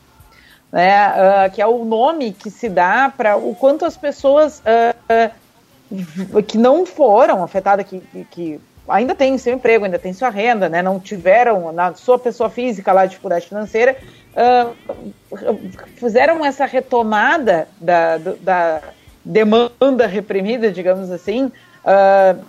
[0.72, 6.42] né, uh, que é o nome que se dá para o quanto as pessoas uh,
[6.42, 10.80] que não foram afetadas, que, que ainda têm seu emprego, ainda têm sua renda, né,
[10.80, 13.94] não tiveram na sua pessoa física lá dificuldade financeira,
[14.32, 14.74] uh,
[15.96, 18.80] fizeram essa retomada da, da
[19.22, 21.52] demanda reprimida, digamos assim,
[21.84, 22.42] uh,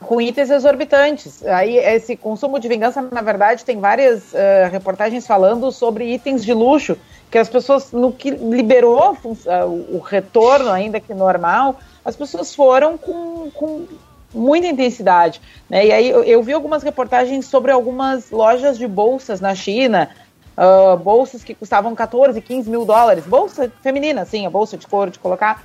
[0.00, 1.44] com itens exorbitantes.
[1.44, 6.52] Aí esse consumo de vingança, na verdade, tem várias uh, reportagens falando sobre itens de
[6.52, 6.96] luxo
[7.30, 12.96] que as pessoas no que liberou uh, o retorno ainda que normal, as pessoas foram
[12.96, 13.86] com, com
[14.32, 15.86] muita intensidade, né?
[15.86, 20.08] E aí eu, eu, vi algumas reportagens sobre algumas lojas de bolsas na China.
[20.56, 25.08] Uh, bolsas que custavam 14, 15 mil dólares, bolsa feminina, sim, a bolsa de couro
[25.08, 25.62] de colocar,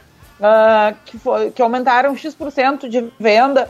[1.05, 3.67] que, foi, que aumentaram X% de venda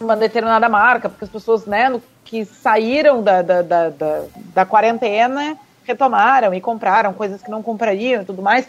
[0.00, 4.22] uma determinada marca, porque as pessoas né, que saíram da, da, da, da,
[4.54, 8.66] da quarentena retomaram e compraram coisas que não comprariam e tudo mais.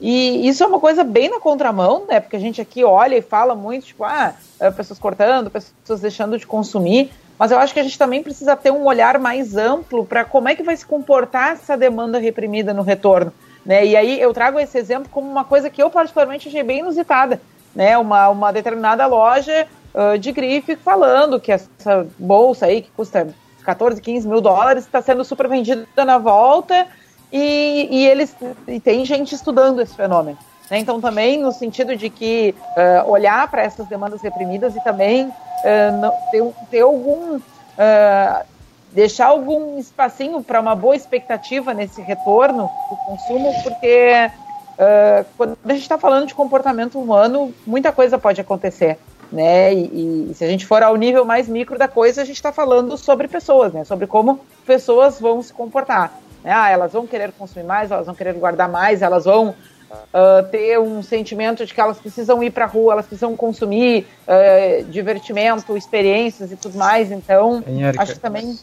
[0.00, 2.20] E isso é uma coisa bem na contramão, né?
[2.20, 6.36] Porque a gente aqui olha e fala muito, tipo, ah, é, pessoas cortando, pessoas deixando
[6.36, 7.10] de consumir.
[7.38, 10.48] Mas eu acho que a gente também precisa ter um olhar mais amplo para como
[10.48, 13.32] é que vai se comportar essa demanda reprimida no retorno.
[13.64, 13.86] Né?
[13.86, 17.40] E aí eu trago esse exemplo como uma coisa que eu particularmente achei bem inusitada.
[17.74, 17.96] Né?
[17.96, 23.28] Uma, uma determinada loja uh, de grife falando que essa bolsa aí, que custa
[23.64, 26.86] 14, 15 mil dólares, está sendo super vendida na volta
[27.32, 28.34] e, e eles
[28.68, 30.38] e tem gente estudando esse fenômeno.
[30.70, 30.78] Né?
[30.78, 36.30] Então, também no sentido de que uh, olhar para essas demandas reprimidas e também uh,
[36.30, 37.36] ter, ter algum.
[37.36, 38.54] Uh,
[38.92, 44.30] deixar algum espacinho para uma boa expectativa nesse retorno do consumo, porque
[45.36, 48.96] quando a gente está falando de comportamento humano, muita coisa pode acontecer
[49.34, 49.74] né?
[49.74, 52.52] E, e, se a gente for ao nível mais micro da coisa, a gente está
[52.52, 53.82] falando sobre pessoas, né?
[53.84, 56.18] Sobre como pessoas vão se comportar.
[56.42, 56.52] Né?
[56.52, 60.78] Ah, elas vão querer consumir mais, elas vão querer guardar mais, elas vão uh, ter
[60.78, 65.76] um sentimento de que elas precisam ir para a rua, elas precisam consumir uh, divertimento,
[65.76, 67.10] experiências e tudo mais.
[67.10, 67.62] Então,
[67.98, 68.56] acho que também.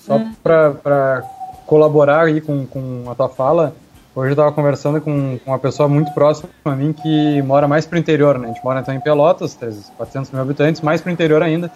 [0.00, 0.32] Só hum.
[0.42, 1.24] para
[1.66, 3.74] colaborar aí com, com a tua fala,
[4.12, 7.94] Hoje eu estava conversando com, uma pessoa muito próxima a mim que mora mais para
[7.94, 8.48] o interior, né?
[8.48, 9.56] A gente mora então em Pelotas,
[9.96, 11.70] 400 mil habitantes, mais para o interior ainda,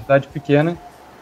[0.00, 0.74] cidade pequena,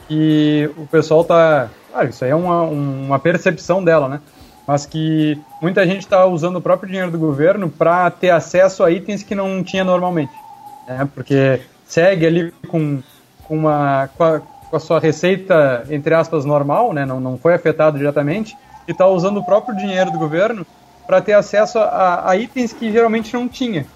[0.09, 1.69] e o pessoal tá...
[1.91, 4.21] Claro, isso aí é uma, uma percepção dela, né?
[4.65, 8.93] Mas que muita gente está usando o próprio dinheiro do governo para ter acesso a
[8.93, 10.33] itens que não tinha normalmente,
[10.87, 11.09] né?
[11.17, 13.03] Porque segue ali com,
[13.43, 14.09] com uma...
[14.17, 17.05] Com a, com a sua receita, entre aspas, normal, né?
[17.05, 18.55] Não, não foi afetado diretamente,
[18.89, 20.67] e está usando o próprio dinheiro do governo
[21.07, 23.87] para ter acesso a, a, itens que geralmente não tinha,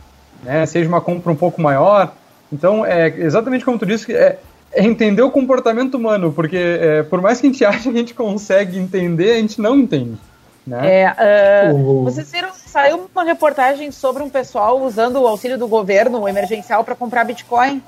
[0.42, 0.64] né?
[0.66, 2.12] Seja uma compra um pouco maior.
[2.52, 4.38] Então, é exatamente como tu disse, é,
[4.70, 7.98] é entender o comportamento humano, porque é, por mais que a gente ache que a
[7.98, 10.18] gente consegue entender, a gente não entende.
[10.66, 11.06] Né?
[11.16, 16.28] É, uh, Vocês viram, saiu uma reportagem sobre um pessoal usando o auxílio do governo
[16.28, 17.82] emergencial para comprar Bitcoin.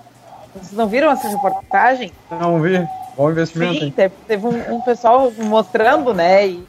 [0.55, 2.13] Vocês não viram essa reportagem?
[2.31, 2.85] Não vi.
[3.17, 3.79] Bom investimento.
[3.79, 6.67] Sim, teve, teve um, um, pessoal mostrando, né, e,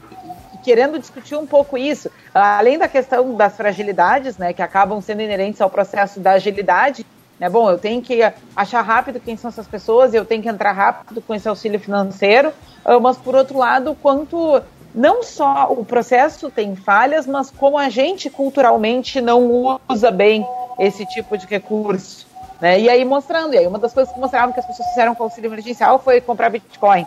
[0.66, 2.10] querendo discutir um pouco isso.
[2.34, 7.06] Além da questão das fragilidades, né, que acabam sendo inerentes ao processo da agilidade,
[7.38, 8.20] né, bom, eu tenho que
[8.56, 12.52] achar rápido quem são essas pessoas, eu tenho que entrar rápido com esse auxílio financeiro,
[12.84, 14.60] ah, mas por outro lado, quanto
[14.92, 20.44] não só o processo tem falhas, mas como a gente culturalmente não usa bem
[20.80, 22.26] esse tipo de recurso.
[22.60, 22.80] Né?
[22.80, 25.22] E aí mostrando, e aí uma das coisas que mostravam que as pessoas fizeram com
[25.22, 27.06] o auxílio emergencial foi comprar Bitcoin.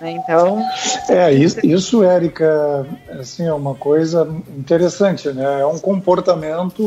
[0.00, 0.12] Né?
[0.12, 0.64] Então.
[1.08, 2.86] É, isso, Érica,
[3.18, 5.60] assim, é uma coisa interessante, né?
[5.60, 6.86] É um comportamento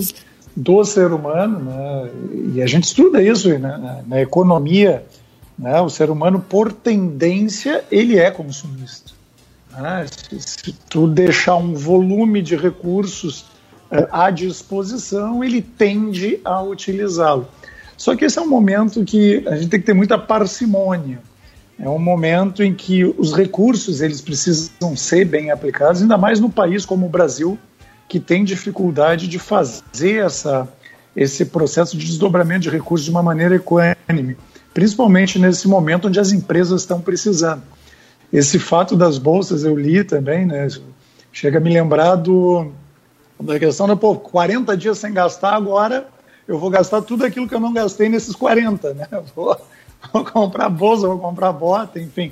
[0.55, 2.09] do ser humano, né?
[2.55, 4.03] E a gente estuda isso né?
[4.07, 5.05] na, economia,
[5.57, 5.79] né?
[5.81, 9.11] O ser humano, por tendência, ele é consumista.
[9.71, 10.05] Né?
[10.07, 13.41] Se, se tu deixar um volume de recursos
[13.91, 17.47] uh, à disposição, ele tende a utilizá-lo.
[17.97, 21.19] Só que esse é um momento que a gente tem que ter muita parcimônia.
[21.83, 26.49] É um momento em que os recursos eles precisam ser bem aplicados, ainda mais no
[26.49, 27.59] país como o Brasil,
[28.07, 30.65] que tem dificuldade de fazer essa,
[31.13, 34.37] esse processo de desdobramento de recursos de uma maneira equânime,
[34.73, 37.63] principalmente nesse momento onde as empresas estão precisando.
[38.31, 40.65] Esse fato das bolsas eu li também, né?
[41.33, 42.71] Chega a me lembrar do,
[43.37, 46.07] da questão da, pô, 40 dias sem gastar, agora
[46.47, 49.07] eu vou gastar tudo aquilo que eu não gastei nesses 40, né?
[49.35, 49.59] Vou,
[50.11, 52.31] vou comprar bolsa, vou comprar bota, enfim.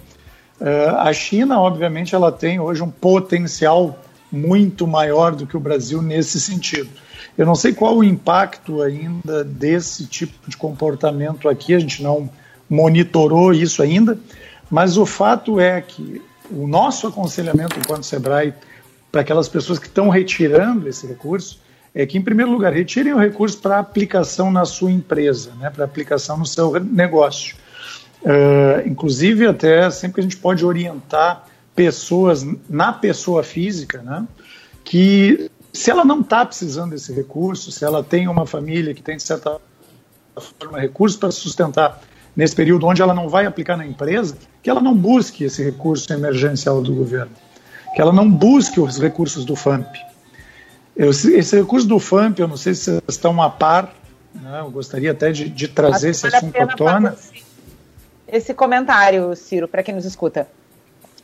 [0.60, 3.98] Uh, a China, obviamente, ela tem hoje um potencial
[4.32, 6.90] muito maior do que o Brasil nesse sentido.
[7.38, 12.30] Eu não sei qual o impacto ainda desse tipo de comportamento aqui, a gente não
[12.70, 14.18] monitorou isso ainda,
[14.70, 18.54] mas o fato é que o nosso aconselhamento enquanto Sebrae
[19.12, 21.60] para aquelas pessoas que estão retirando esse recurso
[21.94, 25.84] é que, em primeiro lugar, retirem o recurso para aplicação na sua empresa, né, para
[25.84, 27.56] aplicação no seu negócio.
[28.22, 34.26] Uh, inclusive, até sempre que a gente pode orientar pessoas na pessoa física, né,
[34.84, 39.18] que se ela não está precisando desse recurso, se ela tem uma família que tem,
[39.18, 39.60] de certa
[40.60, 42.02] forma, recursos para sustentar
[42.36, 46.12] nesse período onde ela não vai aplicar na empresa, que ela não busque esse recurso
[46.14, 47.32] emergencial do governo,
[47.96, 50.11] que ela não busque os recursos do FAMP.
[51.10, 53.94] Esse recurso do FAMP, eu não sei se vocês estão a par,
[54.34, 57.16] né, eu gostaria até de, de trazer esse assunto à tona.
[58.28, 60.48] Esse comentário, Ciro, para quem nos escuta.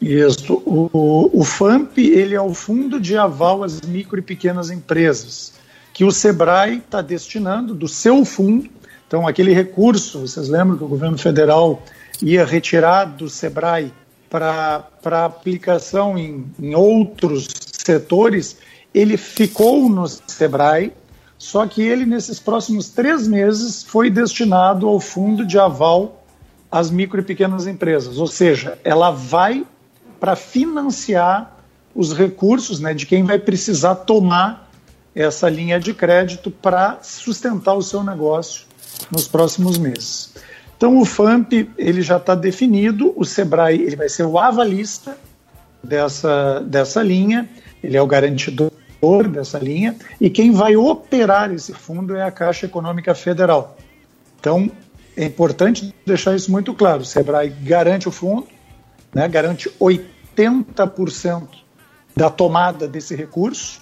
[0.01, 0.61] Isso.
[0.65, 5.53] O, o FAMP ele é o Fundo de Aval às Micro e Pequenas Empresas,
[5.93, 8.69] que o SEBRAE está destinando do seu fundo.
[9.07, 11.81] Então, aquele recurso, vocês lembram que o governo federal
[12.21, 13.91] ia retirar do SEBRAE
[14.29, 17.47] para aplicação em, em outros
[17.85, 18.57] setores,
[18.93, 20.93] ele ficou no SEBRAE,
[21.37, 26.23] só que ele, nesses próximos três meses, foi destinado ao fundo de aval
[26.71, 28.17] às micro e pequenas empresas.
[28.17, 29.65] Ou seja, ela vai
[30.19, 31.55] para financiar
[31.93, 34.69] os recursos né, de quem vai precisar tomar
[35.13, 38.65] essa linha de crédito para sustentar o seu negócio
[39.11, 40.33] nos próximos meses.
[40.77, 45.17] Então o FAMP ele já está definido, o Sebrae ele vai ser o avalista
[45.83, 47.49] dessa, dessa linha,
[47.83, 48.71] ele é o garantidor
[49.31, 53.77] dessa linha, e quem vai operar esse fundo é a Caixa Econômica Federal.
[54.39, 54.71] Então
[55.15, 58.47] é importante deixar isso muito claro, o Sebrae garante o fundo,
[59.13, 61.47] né, garante 80%
[62.15, 63.81] da tomada desse recurso,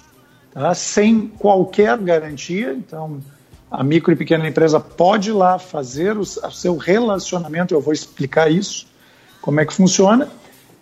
[0.52, 3.20] tá, sem qualquer garantia, então
[3.70, 7.92] a micro e pequena empresa pode ir lá fazer o, o seu relacionamento, eu vou
[7.92, 8.86] explicar isso,
[9.42, 10.28] como é que funciona,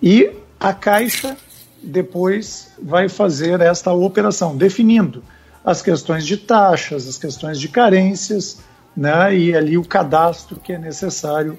[0.03, 0.31] e
[0.61, 1.37] a Caixa
[1.85, 5.23] depois vai fazer esta operação, definindo
[5.65, 8.59] as questões de taxas, as questões de carências,
[8.97, 11.59] né, e ali o cadastro que é necessário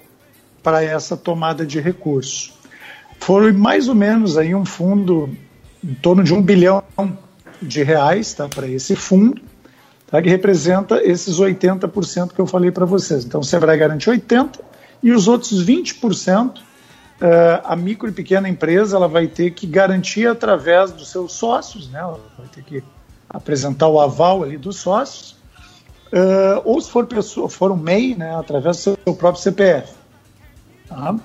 [0.64, 2.54] para essa tomada de recurso.
[3.20, 5.30] Foi mais ou menos aí um fundo
[5.84, 6.84] em torno de um bilhão
[7.62, 9.42] de reais tá, para esse fundo,
[10.08, 13.26] tá, que representa esses 80% que eu falei para vocês.
[13.26, 14.60] Então, o Sebrae garante 80%
[15.04, 16.56] e os outros 20%,
[17.22, 21.90] uh, a micro e pequena empresa ela vai ter que garantir através dos seus sócios,
[21.90, 22.84] né, ela vai ter que
[23.30, 25.32] apresentar o aval ali dos sócios,
[26.12, 29.94] uh, ou se for, pessoa, for um MEI, né, através do seu próprio CPF.
[30.88, 31.16] Tá?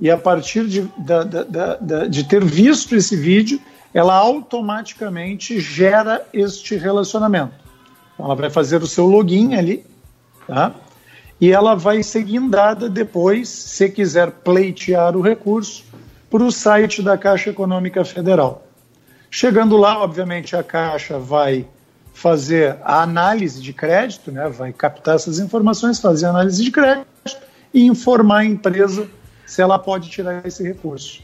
[0.01, 3.61] e a partir de, da, da, da, de ter visto esse vídeo,
[3.95, 7.55] ela automaticamente gera este relacionamento.
[8.15, 9.87] Então, ela vai fazer o seu login ali,
[10.45, 10.75] tá?
[11.41, 15.85] e ela vai ser guindada depois, se quiser pleitear o recurso,
[16.29, 18.67] para o site da Caixa Econômica Federal.
[19.31, 21.65] Chegando lá, obviamente, a Caixa vai
[22.17, 27.07] fazer a análise de crédito, né, vai captar essas informações, fazer a análise de crédito
[27.75, 29.07] e informar a empresa
[29.45, 31.23] se ela pode tirar esse recurso.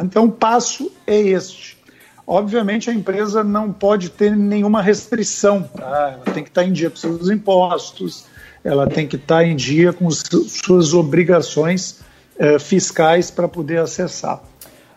[0.00, 1.76] Então, o passo é este.
[2.24, 6.14] Obviamente, a empresa não pode ter nenhuma restrição, tá?
[6.14, 8.26] ela tem que estar em dia com seus impostos,
[8.62, 11.98] ela tem que estar em dia com suas obrigações
[12.38, 14.40] eh, fiscais para poder acessar.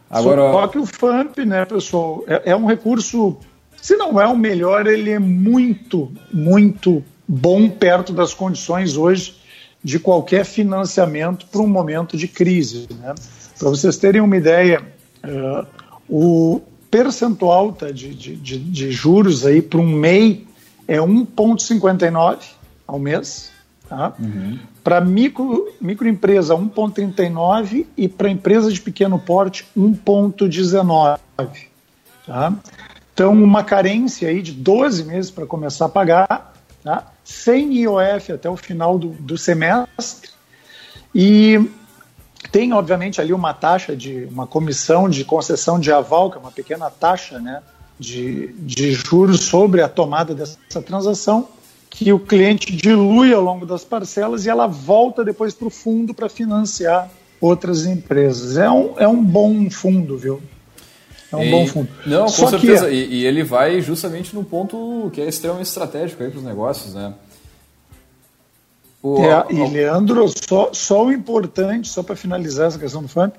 [0.07, 0.51] Agora...
[0.51, 3.37] Só que o FAMP, né, pessoal, é, é um recurso,
[3.81, 9.35] se não é o melhor, ele é muito, muito bom perto das condições hoje
[9.83, 12.87] de qualquer financiamento para um momento de crise.
[12.99, 13.15] Né?
[13.57, 14.83] Para vocês terem uma ideia,
[15.23, 15.65] uh,
[16.07, 16.61] o
[16.91, 20.45] percentual tá, de, de, de, juros aí para um MEI
[20.87, 22.39] é 1,59
[22.85, 23.51] ao mês.
[23.89, 24.13] Tá?
[24.19, 24.59] Uhum.
[24.83, 31.17] Para micro, microempresa, 1,39 e para empresa de pequeno porte, 1,19.
[32.25, 32.53] Tá?
[33.21, 37.11] Então, uma carência aí de 12 meses para começar a pagar, tá?
[37.23, 40.31] sem IOF até o final do, do semestre.
[41.13, 41.69] E
[42.51, 46.51] tem, obviamente, ali uma taxa de uma comissão de concessão de aval, que é uma
[46.51, 47.61] pequena taxa né,
[47.99, 51.47] de, de juros sobre a tomada dessa transação
[51.91, 56.11] que o cliente dilui ao longo das parcelas e ela volta depois para o fundo
[56.11, 57.07] para financiar
[57.39, 58.57] outras empresas.
[58.57, 60.41] É um, é um bom fundo, viu?
[61.31, 61.89] É um e, bom fundo.
[62.05, 62.87] Não, com Só certeza.
[62.87, 66.93] Que, e, e, ele vai justamente no ponto que é extremamente estratégico para os negócios,
[66.93, 67.13] né?
[69.01, 73.33] O, é, e Leandro, só, só o importante, só para finalizar essa questão do FAMP,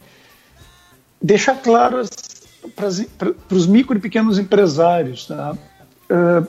[1.21, 2.03] deixar claro
[2.75, 5.57] para os micro e pequenos empresários, tá?
[6.11, 6.47] Uh,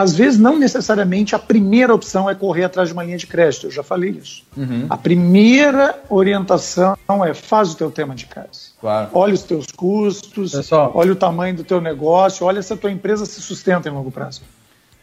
[0.00, 3.66] às vezes não necessariamente a primeira opção é correr atrás de uma linha de crédito,
[3.66, 4.42] eu já falei isso.
[4.56, 4.86] Uhum.
[4.88, 6.96] A primeira orientação
[7.26, 8.70] é faz o teu tema de casa.
[8.80, 9.10] Claro.
[9.12, 10.92] Olha os teus custos, Pessoal.
[10.94, 14.10] olha o tamanho do teu negócio, olha se a tua empresa se sustenta em longo
[14.10, 14.40] prazo.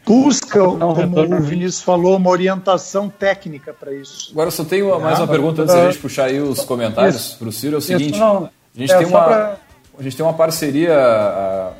[0.04, 4.30] Busca, não, como o Vinícius falou, uma orientação técnica para isso.
[4.32, 7.52] Agora, só tenho mais uma pergunta antes da gente puxar aí os comentários para o
[7.52, 7.76] Ciro.
[7.76, 9.56] É o seguinte: isso, a, gente é, tem uma, pra...
[9.98, 10.96] a gente tem uma parceria,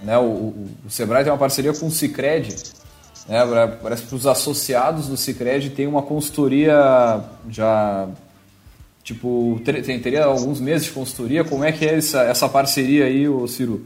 [0.05, 2.55] né, o, o, o Sebrae tem uma parceria com o Cicred
[3.29, 7.21] né, parece que os associados do Cicred tem uma consultoria
[7.51, 8.09] já
[9.03, 11.45] tipo ter, teria alguns meses de consultoria.
[11.45, 13.85] Como é que é essa, essa parceria aí, o Ciro?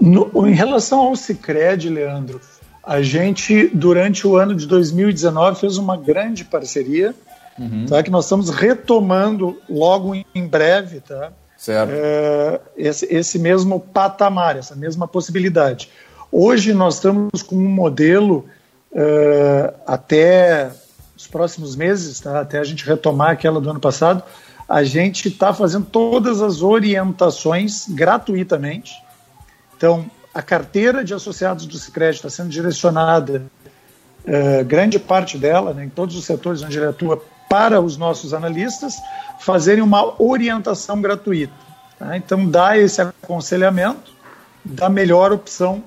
[0.00, 2.40] No, em relação ao Cicred, Leandro,
[2.82, 7.14] a gente durante o ano de 2019 fez uma grande parceria,
[7.58, 7.86] uhum.
[7.86, 8.02] tá?
[8.02, 11.32] Que nós estamos retomando logo em breve, tá?
[11.56, 11.92] Certo.
[11.92, 15.90] É, esse, esse mesmo patamar, essa mesma possibilidade.
[16.32, 18.46] Hoje nós estamos com um modelo
[18.92, 20.70] uh, até
[21.16, 22.40] os próximos meses, tá?
[22.40, 24.22] até a gente retomar aquela do ano passado,
[24.68, 28.92] a gente está fazendo todas as orientações gratuitamente.
[29.76, 33.42] Então, a carteira de associados do Sicredi está sendo direcionada,
[34.24, 38.32] uh, grande parte dela, né, em todos os setores onde ele atua, para os nossos
[38.32, 38.94] analistas
[39.40, 41.52] fazerem uma orientação gratuita.
[41.98, 42.16] Tá?
[42.16, 44.12] Então, dá esse aconselhamento
[44.64, 45.82] da melhor opção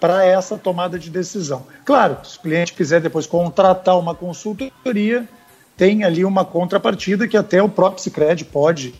[0.00, 1.66] para essa tomada de decisão.
[1.84, 5.28] Claro, se o cliente quiser depois contratar uma consultoria,
[5.76, 8.94] tem ali uma contrapartida que até o próprio Cicred pode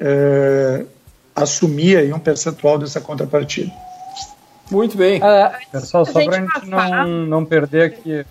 [0.00, 0.84] é,
[1.36, 3.70] assumir aí um percentual dessa contrapartida.
[4.70, 5.20] Muito bem.
[5.20, 8.24] Uh, pessoal, só para a gente não, não perder aqui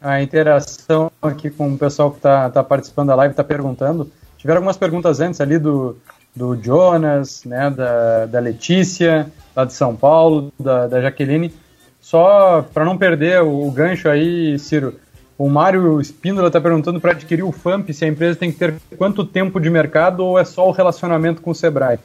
[0.00, 4.10] a interação aqui com o pessoal que está tá participando da live, está perguntando.
[4.38, 5.96] Tiveram algumas perguntas antes ali do,
[6.36, 9.26] do Jonas, né, da, da Letícia,
[9.56, 11.52] lá de São Paulo, da, da Jaqueline.
[11.98, 14.94] Só para não perder o, gancho aí, Ciro,
[15.38, 18.74] o Mário Espíndola está perguntando para adquirir o FAMP se a empresa tem que ter
[18.96, 21.98] quanto tempo de mercado ou é só o relacionamento com o Sebrae?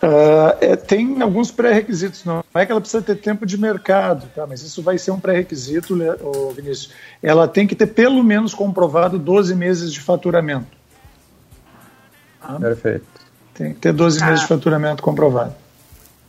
[0.00, 4.46] Uh, é, tem alguns pré-requisitos, não é que ela precisa ter tempo de mercado, tá?
[4.46, 5.98] mas isso vai ser um pré-requisito,
[6.54, 6.92] Vinícius.
[7.20, 10.75] Ela tem que ter pelo menos comprovado 12 meses de faturamento.
[12.46, 12.58] Tá?
[12.58, 13.06] Perfeito.
[13.54, 14.26] Tem que ter 12 ah.
[14.26, 15.54] meses de faturamento comprovado.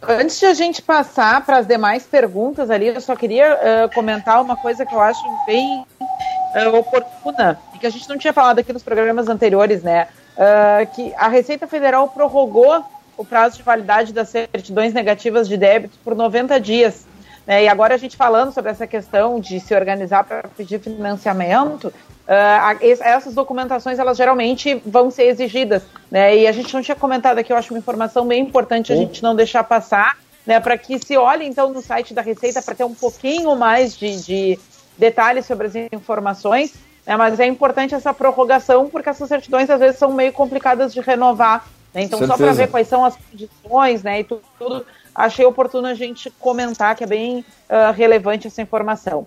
[0.01, 4.41] antes de a gente passar para as demais perguntas ali, eu só queria uh, comentar
[4.41, 8.59] uma coisa que eu acho bem uh, oportuna e que a gente não tinha falado
[8.59, 10.07] aqui nos programas anteriores, né?
[10.37, 12.83] Uh, que a Receita Federal prorrogou
[13.17, 17.05] o prazo de validade das certidões negativas de débito por 90 dias.
[17.47, 17.63] Né?
[17.63, 21.91] E agora a gente falando sobre essa questão de se organizar para pedir financiamento,
[22.27, 26.35] Uh, essas documentações elas geralmente vão ser exigidas, né?
[26.35, 29.23] E a gente não tinha comentado aqui, eu acho uma informação bem importante a gente
[29.23, 30.59] não deixar passar, né?
[30.59, 34.21] Para que se olhe então no site da Receita para ter um pouquinho mais de,
[34.21, 34.59] de
[34.97, 36.73] detalhes sobre as informações,
[37.05, 37.15] né?
[37.15, 41.65] Mas é importante essa prorrogação porque essas certidões às vezes são meio complicadas de renovar,
[41.93, 42.01] né?
[42.01, 42.37] Então Certeza.
[42.37, 44.19] só para ver quais são as condições, né?
[44.19, 49.25] E tudo, tudo, achei oportuno a gente comentar que é bem uh, relevante essa informação.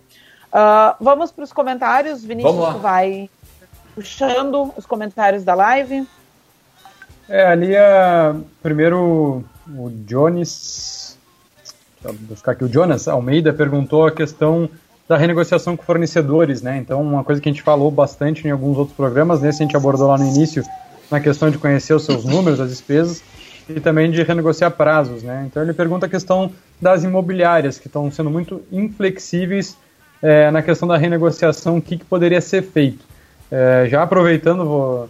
[0.52, 2.24] Uh, vamos para os comentários.
[2.24, 3.30] Vinícius vai
[3.94, 6.06] puxando os comentários da live.
[7.28, 11.16] É, ali a, primeiro o Jones,
[12.02, 14.68] vou buscar aqui o Jonas Almeida perguntou a questão
[15.06, 16.78] da renegociação com fornecedores, né?
[16.78, 19.76] Então, uma coisa que a gente falou bastante em alguns outros programas, nesse a gente
[19.76, 20.64] abordou lá no início,
[21.10, 23.22] na questão de conhecer os seus números, as despesas,
[23.68, 25.44] e também de renegociar prazos, né?
[25.46, 29.76] Então, ele pergunta a questão das imobiliárias, que estão sendo muito inflexíveis
[30.22, 33.04] é, na questão da renegociação, o que, que poderia ser feito.
[33.50, 35.08] É, já aproveitando, vou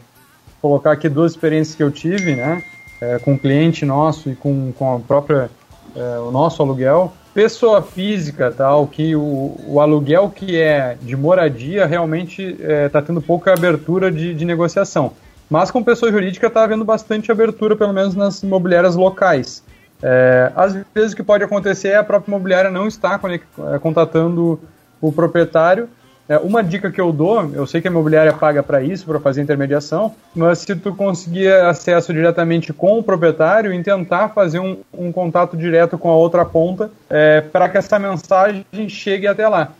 [0.62, 2.62] colocar aqui duas experiências que eu tive, né,
[3.00, 5.50] é, com um cliente nosso e com, com a própria,
[5.96, 7.12] é, o nosso aluguel.
[7.32, 13.22] Pessoa física, tal, que o, o aluguel que é de moradia realmente está é, tendo
[13.22, 15.12] pouca abertura de, de negociação.
[15.48, 19.64] Mas com pessoa jurídica está havendo bastante abertura, pelo menos nas imobiliárias locais.
[20.02, 24.60] É, às vezes o que pode acontecer é a própria imobiliária não estar é, contatando
[25.00, 25.88] o proprietário.
[26.28, 29.18] É, uma dica que eu dou, eu sei que a imobiliária paga para isso, para
[29.18, 34.76] fazer intermediação, mas se tu conseguir acesso diretamente com o proprietário, em tentar fazer um,
[34.96, 39.72] um contato direto com a outra ponta, é, para que essa mensagem chegue até lá.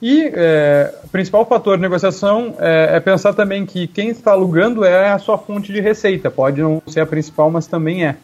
[0.00, 4.84] E é, o principal fator de negociação é, é, pensar também que quem está alugando
[4.84, 6.30] é a sua fonte de receita.
[6.30, 8.16] Pode não ser a principal, mas também é.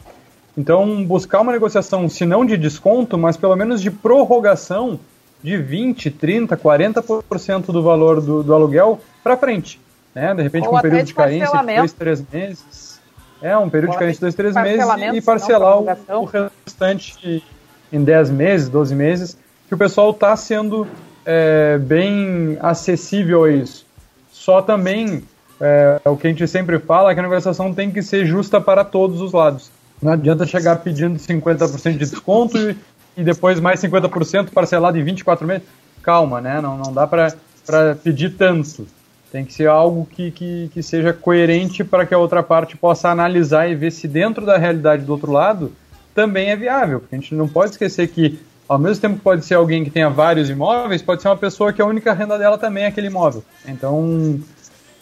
[0.56, 5.00] Então, buscar uma negociação, se não de desconto, mas pelo menos de prorrogação
[5.42, 9.80] de 20, 30, 40% do valor do, do aluguel para frente.
[10.14, 10.34] Né?
[10.34, 13.00] De repente, Ou com um período de carência de dois, três meses.
[13.40, 15.86] É, um período Ou de carência de dois, três meses e parcelar o,
[16.20, 17.42] o, restante
[17.92, 19.36] em 10 meses, 12 meses,
[19.66, 20.86] que o pessoal está sendo
[21.26, 23.84] é, bem acessível a isso.
[24.30, 25.24] Só também,
[25.60, 28.60] é, o que a gente sempre fala é que a negociação tem que ser justa
[28.60, 29.70] para todos os lados.
[30.00, 32.76] Não adianta chegar pedindo 50% de desconto e,
[33.16, 35.62] e depois mais 50% parcelado em 24 meses.
[36.02, 36.60] Calma, né?
[36.60, 37.34] Não, não dá para
[38.02, 38.86] pedir tanto.
[39.30, 43.08] Tem que ser algo que, que, que seja coerente para que a outra parte possa
[43.08, 45.72] analisar e ver se dentro da realidade do outro lado
[46.14, 47.00] também é viável.
[47.00, 48.38] Porque a gente não pode esquecer que,
[48.68, 51.72] ao mesmo tempo que pode ser alguém que tenha vários imóveis, pode ser uma pessoa
[51.72, 53.42] que a única renda dela também é aquele imóvel.
[53.66, 54.38] Então,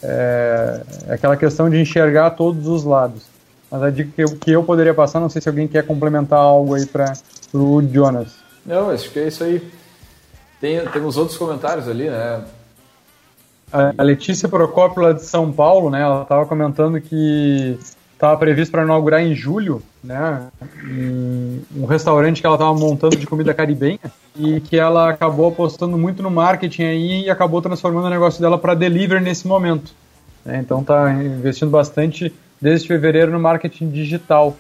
[0.03, 3.25] é, é aquela questão de enxergar todos os lados.
[3.71, 6.39] Mas a dica que eu, que eu poderia passar, não sei se alguém quer complementar
[6.39, 7.13] algo aí para
[7.51, 8.37] pro Jonas.
[8.65, 9.63] Não, acho que é isso aí.
[10.61, 12.45] Tem, temos outros comentários ali, né?
[13.73, 16.03] A Letícia Procópio, lá de São Paulo, né?
[16.03, 17.79] Ela estava comentando que
[18.13, 20.49] estava previsto para inaugurar em julho, né?
[20.85, 24.01] Um restaurante que ela estava montando de comida caribenha
[24.37, 28.59] e que ela acabou apostando muito no marketing aí e acabou transformando o negócio dela
[28.59, 29.93] para delivery nesse momento.
[30.45, 30.59] Né?
[30.59, 34.57] Então está investindo bastante desde fevereiro no marketing digital.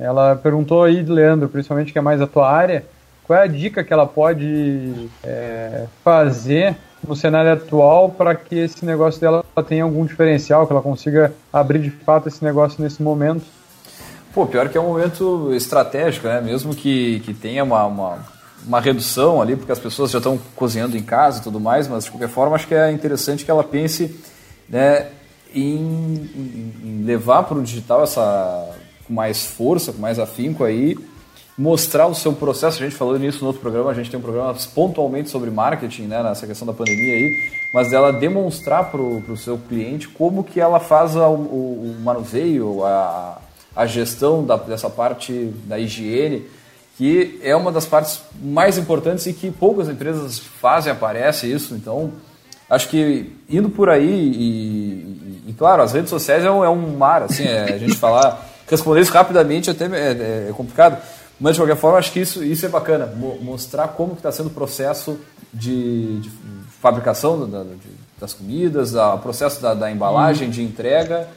[0.00, 2.86] Ela perguntou aí, Leandro, principalmente que é mais a tua área,
[3.22, 6.74] qual é a dica que ela pode é, fazer
[7.06, 11.80] no cenário atual para que esse negócio dela tenha algum diferencial, que ela consiga abrir
[11.80, 13.44] de fato esse negócio nesse momento?
[14.32, 16.40] Pô, pior que é um momento estratégico, né?
[16.40, 18.18] Mesmo que, que tenha uma, uma,
[18.66, 22.04] uma redução ali, porque as pessoas já estão cozinhando em casa e tudo mais, mas
[22.04, 24.18] de qualquer forma acho que é interessante que ela pense
[24.68, 25.08] né,
[25.54, 25.76] em,
[26.34, 28.76] em, em levar para o digital essa
[29.10, 30.96] com mais força, com mais afinco aí,
[31.58, 32.80] mostrar o seu processo.
[32.80, 36.02] A gente falou nisso no outro programa, a gente tem um programa pontualmente sobre marketing,
[36.04, 40.60] né, nessa questão da pandemia aí, mas dela demonstrar para o seu cliente como que
[40.60, 43.38] ela faz o, o, o manuseio, a,
[43.74, 46.46] a gestão da, dessa parte da higiene,
[46.96, 52.12] que é uma das partes mais importantes e que poucas empresas fazem, aparece isso, então
[52.68, 56.68] acho que indo por aí e, e, e claro, as redes sociais é um, é
[56.68, 60.98] um mar, assim, é, a gente falar responder isso rapidamente até é, é, complicado,
[61.40, 64.50] mas de qualquer forma acho que isso, isso é bacana, mostrar como está sendo o
[64.50, 65.18] processo
[65.52, 66.30] de, de
[66.80, 67.78] fabricação da, de,
[68.20, 70.50] das comidas, o processo da, da embalagem, hum.
[70.50, 71.28] de entrega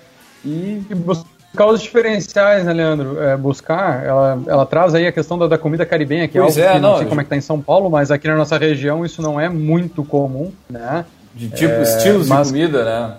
[0.44, 0.84] e...
[0.90, 3.22] e buscar os diferenciais, né, Leandro?
[3.22, 6.68] É, buscar, ela, ela traz aí a questão da, da comida caribenha, que pois é
[6.68, 8.28] algo é, que não, não sei como é que tá em São Paulo, mas aqui
[8.28, 11.06] na nossa região isso não é muito comum, né?
[11.34, 13.16] De tipo, é, estilos mas, de comida, né?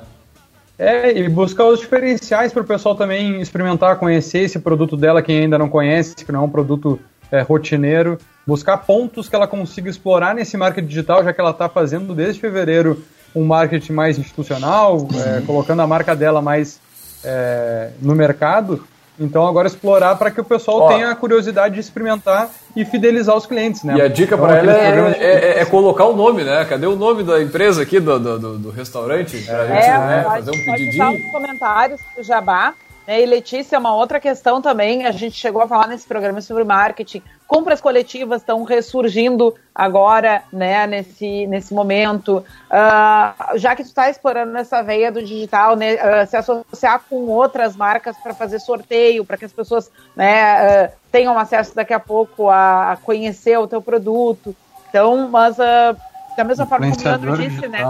[0.79, 5.41] É, e buscar os diferenciais para o pessoal também experimentar, conhecer esse produto dela, quem
[5.41, 6.99] ainda não conhece, que não é um produto
[7.31, 11.68] é, rotineiro, buscar pontos que ela consiga explorar nesse marketing digital, já que ela está
[11.68, 13.03] fazendo desde fevereiro
[13.35, 16.81] um marketing mais institucional, é, colocando a marca dela mais
[17.25, 18.85] é, no mercado.
[19.18, 23.36] Então agora explorar para que o pessoal Ó, tenha a curiosidade de experimentar e fidelizar
[23.36, 23.96] os clientes, né?
[23.96, 26.64] E a dica então, para ela é, é, é, colocar o nome, né?
[26.64, 29.38] Cadê o nome da empresa aqui do, do, do restaurante?
[29.42, 31.04] Pra é, gente né, fazer um pedidinho.
[31.04, 32.74] Pode nos comentários do Jabá?
[33.07, 37.22] E Letícia, uma outra questão também, a gente chegou a falar nesse programa sobre marketing.
[37.46, 42.38] Compras coletivas estão ressurgindo agora, né, nesse, nesse momento.
[42.38, 47.26] Uh, já que tu está explorando essa veia do digital, né, uh, se associar com
[47.26, 52.00] outras marcas para fazer sorteio, para que as pessoas né, uh, tenham acesso daqui a
[52.00, 54.57] pouco a, conhecer o teu produto.
[54.88, 57.80] Então, mas da mesma forma como o Leandro disse, né?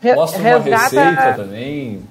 [0.00, 2.02] Re Mostra uma receita também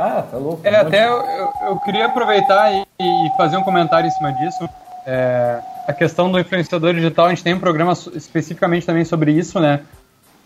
[0.00, 0.60] ah, tá louco.
[0.64, 4.68] É, até eu, eu, queria aproveitar e, e, fazer um comentário em cima disso.
[5.06, 9.60] É, a questão do influenciador digital, a gente tem um programa especificamente também sobre isso,
[9.60, 9.80] né?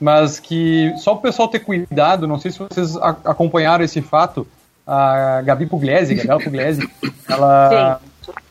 [0.00, 4.46] Mas que só o pessoal ter cuidado, não sei se vocês acompanharam esse fato,
[4.84, 6.90] a Gabi Pugliese, Gabriela Pugliese,
[7.30, 8.00] ela,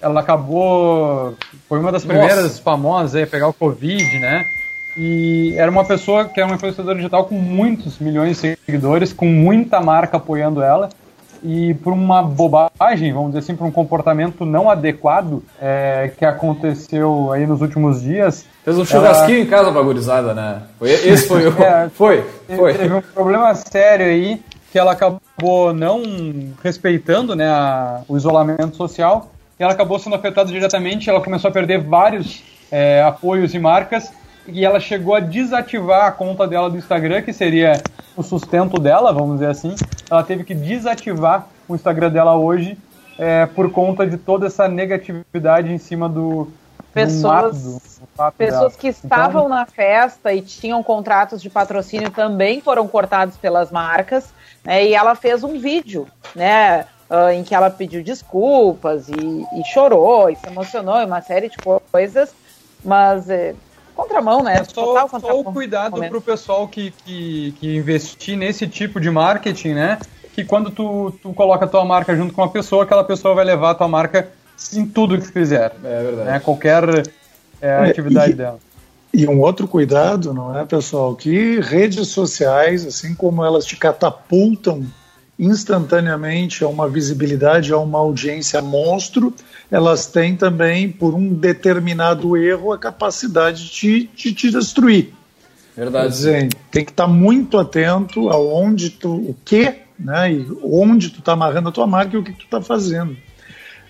[0.02, 1.36] ela acabou,
[1.68, 2.62] foi uma das primeiras Nossa.
[2.62, 4.46] famosas a pegar o Covid, né?
[4.96, 9.26] E era uma pessoa que era uma influenciadora digital com muitos milhões de seguidores, com
[9.26, 10.90] muita marca apoiando ela.
[11.44, 17.34] E por uma bobagem, vamos dizer assim, por um comportamento não adequado é, que aconteceu
[17.34, 18.46] aí nos últimos dias.
[18.64, 19.46] Fez um churrasquinho ela...
[19.46, 20.62] em casa pra gurizada, né?
[20.80, 21.62] Foi, esse foi o.
[21.62, 22.24] é, foi,
[22.56, 22.74] foi.
[22.76, 24.42] Teve um problema sério aí
[24.72, 26.02] que ela acabou não
[26.64, 29.30] respeitando né, a, o isolamento social.
[29.60, 31.10] E ela acabou sendo afetada diretamente.
[31.10, 32.42] Ela começou a perder vários
[32.72, 34.10] é, apoios e marcas
[34.48, 37.82] e ela chegou a desativar a conta dela do Instagram, que seria
[38.16, 39.76] o sustento dela, vamos dizer assim.
[40.10, 42.78] Ela teve que desativar o Instagram dela hoje
[43.18, 46.52] é, por conta de toda essa negatividade em cima do.
[46.94, 52.88] Pessoas, do pessoas que estavam então, na festa e tinham contratos de patrocínio também foram
[52.88, 54.32] cortados pelas marcas,
[54.64, 54.86] né?
[54.86, 56.86] E ela fez um vídeo, né?
[57.10, 61.50] Uh, em que ela pediu desculpas e, e, chorou e se emocionou e uma série
[61.50, 61.58] de
[61.92, 62.34] coisas,
[62.84, 63.54] mas eh,
[63.96, 64.58] contramão, né?
[64.58, 69.00] É só, Total só o cuidado para o pessoal que, que, que investir nesse tipo
[69.00, 70.00] de marketing, né?
[70.34, 73.46] Que quando tu, tu coloca a tua marca junto com uma pessoa, aquela pessoa vai
[73.46, 74.30] levar a tua marca
[74.74, 75.72] em tudo que fizer.
[75.84, 76.30] É verdade.
[76.30, 76.40] Né?
[76.40, 76.84] Qualquer
[77.62, 78.60] é, é atividade e, dela.
[79.14, 81.16] E um outro cuidado, não é, pessoal?
[81.16, 84.86] Que redes sociais, assim como elas te catapultam
[85.38, 89.34] instantaneamente a uma visibilidade, a uma audiência monstro,
[89.72, 95.14] elas têm também, por um determinado erro, a capacidade de, de te destruir.
[95.76, 96.06] Verdade.
[96.06, 101.20] Quer dizer, tem que estar muito atento aonde tu, o que, né, e onde tu
[101.20, 103.18] está amarrando a tua marca e o que tu está fazendo.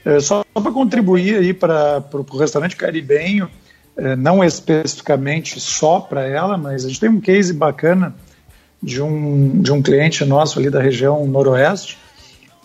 [0.06, 3.50] É, só para contribuir aí para o restaurante caribenho,
[3.98, 8.16] é, não especificamente só para ela, mas a gente tem um case bacana
[8.84, 11.98] de um, de um cliente nosso ali da região noroeste,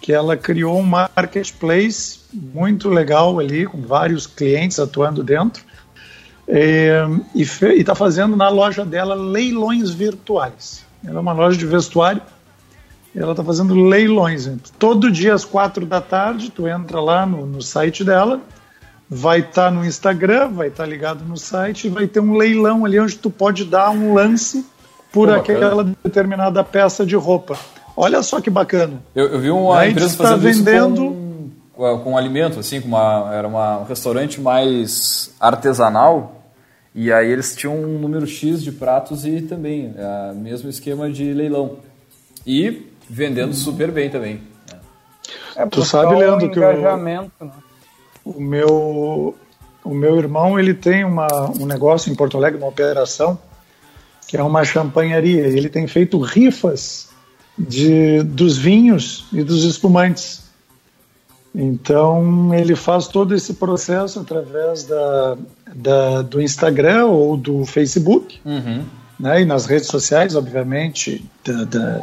[0.01, 5.63] que ela criou um marketplace muito legal ali, com vários clientes atuando dentro,
[6.49, 7.43] e
[7.79, 10.85] está fazendo na loja dela leilões virtuais.
[11.05, 12.21] Ela é uma loja de vestuário,
[13.15, 14.51] ela está fazendo leilões.
[14.79, 18.41] Todo dia às quatro da tarde, tu entra lá no, no site dela,
[19.09, 22.37] vai estar tá no Instagram, vai estar tá ligado no site, e vai ter um
[22.37, 24.65] leilão ali onde tu pode dar um lance
[25.13, 25.97] por Pô, aquela bacana.
[26.05, 27.59] determinada peça de roupa.
[27.97, 29.03] Olha só que bacana.
[29.15, 31.17] Eu, eu vi uma Aí empresa fazendo vendendo...
[31.73, 36.43] com, com alimento, assim, com uma, era uma, um restaurante mais artesanal,
[36.95, 41.33] e aí eles tinham um número X de pratos e também, é, mesmo esquema de
[41.33, 41.77] leilão.
[42.47, 44.43] E vendendo super bem também.
[45.57, 47.29] É, tu sabe, Leandro, que o, né?
[48.25, 49.37] o, meu,
[49.83, 51.27] o meu irmão ele tem uma,
[51.59, 53.39] um negócio em Porto Alegre, uma operação,
[54.29, 55.47] que é uma champanharia.
[55.47, 57.09] Ele tem feito rifas
[57.59, 60.47] de, dos vinhos e dos espumantes.
[61.55, 65.37] Então ele faz todo esse processo através da,
[65.75, 68.85] da do Instagram ou do Facebook, uhum.
[69.19, 72.03] né, e nas redes sociais, obviamente, da, da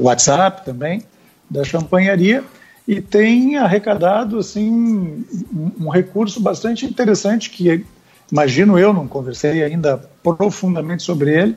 [0.00, 1.02] WhatsApp também,
[1.50, 2.44] da champanharia,
[2.86, 7.84] e tem arrecadado assim um, um recurso bastante interessante que
[8.34, 11.56] imagino eu, não conversei ainda profundamente sobre ele,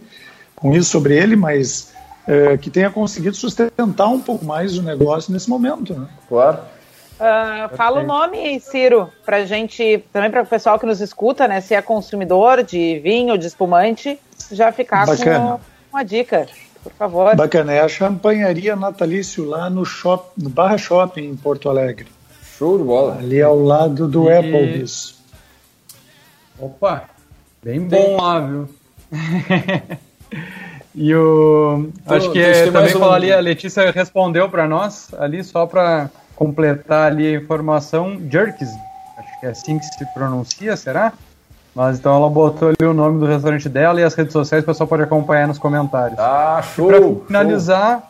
[0.55, 1.91] com isso sobre ele, mas
[2.27, 5.95] é, que tenha conseguido sustentar um pouco mais o negócio nesse momento.
[5.95, 6.07] Né?
[6.29, 6.59] Claro.
[7.15, 11.61] Uh, fala o nome, Ciro, pra gente, também para o pessoal que nos escuta, né?
[11.61, 14.19] Se é consumidor de vinho, de espumante,
[14.51, 15.39] já ficar Bacana.
[15.89, 16.45] com uma dica,
[16.83, 17.35] por favor.
[17.35, 22.05] Bacana, é a champanharia natalício lá no, shop, no Barra Shopping em Porto Alegre.
[22.55, 23.17] Show de bola.
[23.17, 24.37] Ali ao lado do e...
[24.37, 25.16] Applebee's.
[26.59, 27.03] Opa,
[27.63, 28.69] bem bom lá, viu?
[30.95, 31.89] e o.
[32.05, 32.99] acho que é, também um...
[32.99, 38.69] falar ali, a Letícia respondeu para nós ali, só para completar ali a informação, Jerks,
[39.17, 41.13] acho que é assim que se pronuncia, será?
[41.75, 44.65] Mas então ela botou ali o nome do restaurante dela e as redes sociais, o
[44.65, 46.17] pessoal pode acompanhar nos comentários.
[46.17, 47.17] Ah, show!
[47.17, 48.09] Para finalizar, show.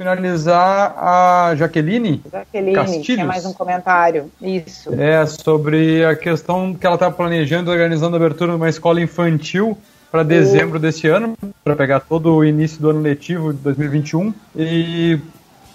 [0.00, 2.22] Finalizar a Jaqueline.
[2.32, 3.04] Jaqueline, Castilhos.
[3.04, 4.30] tinha mais um comentário.
[4.40, 4.94] Isso.
[4.98, 9.76] É, sobre a questão que ela está planejando, organizando a abertura de uma escola infantil
[10.10, 10.80] para dezembro uh.
[10.80, 14.32] deste ano, para pegar todo o início do ano letivo de 2021.
[14.56, 15.18] E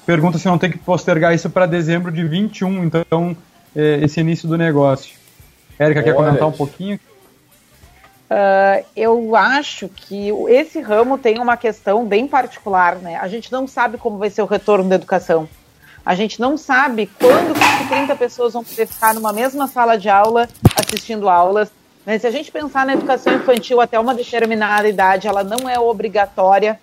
[0.08, 3.38] pergunta se não tem que postergar isso para dezembro de 21, então,
[3.76, 5.16] é, esse início do negócio.
[5.78, 7.00] Érica, quer comentar um pouquinho?
[8.26, 13.18] Uh, eu acho que esse ramo tem uma questão bem particular, né?
[13.18, 15.48] A gente não sabe como vai ser o retorno da educação.
[16.04, 20.10] A gente não sabe quando que 30 pessoas vão poder ficar numa mesma sala de
[20.10, 21.72] aula assistindo aulas.
[22.06, 22.20] Né?
[22.20, 26.80] Se a gente pensar na educação infantil até uma determinada idade, ela não é obrigatória.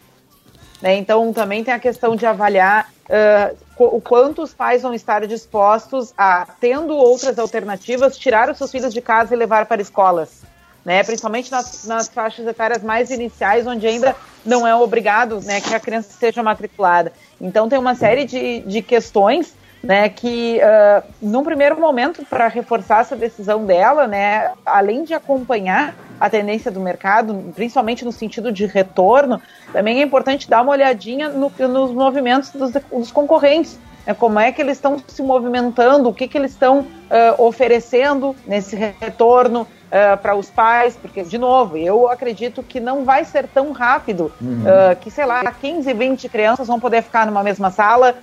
[0.81, 0.97] Né?
[0.97, 6.13] Então, também tem a questão de avaliar uh, o quanto os pais vão estar dispostos
[6.19, 10.43] a, tendo outras alternativas, tirar os seus filhos de casa e levar para escolas.
[10.85, 15.73] Né, principalmente nas, nas, faixas etárias mais iniciais, onde ainda não é obrigado né, que
[15.73, 17.13] a criança esteja matriculada.
[17.41, 23.01] Então, tem uma série de, de questões né, que, uh, num primeiro momento, para reforçar
[23.01, 28.65] essa decisão dela, né, além de acompanhar a tendência do mercado, principalmente no sentido de
[28.65, 33.79] retorno, também é importante dar uma olhadinha no, nos movimentos dos, dos concorrentes.
[34.07, 38.37] Né, como é que eles estão se movimentando, o que, que eles estão uh, oferecendo
[38.47, 43.47] nesse retorno uh, para os pais, porque, de novo, eu acredito que não vai ser
[43.47, 44.63] tão rápido uhum.
[44.63, 48.17] uh, que, sei lá, 15, 20 crianças vão poder ficar numa mesma sala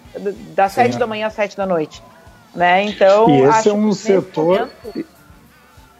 [0.55, 2.01] das Sim, 7 da manhã às 7 da noite.
[2.55, 2.83] Né?
[2.83, 4.59] Então, e esse é um setor.
[4.59, 5.05] Momento,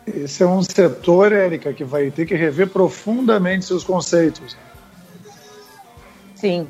[0.08, 4.58] esse é um setor, Érica, que vai ter que rever profundamente seus conceitos.
[6.34, 6.68] Sim.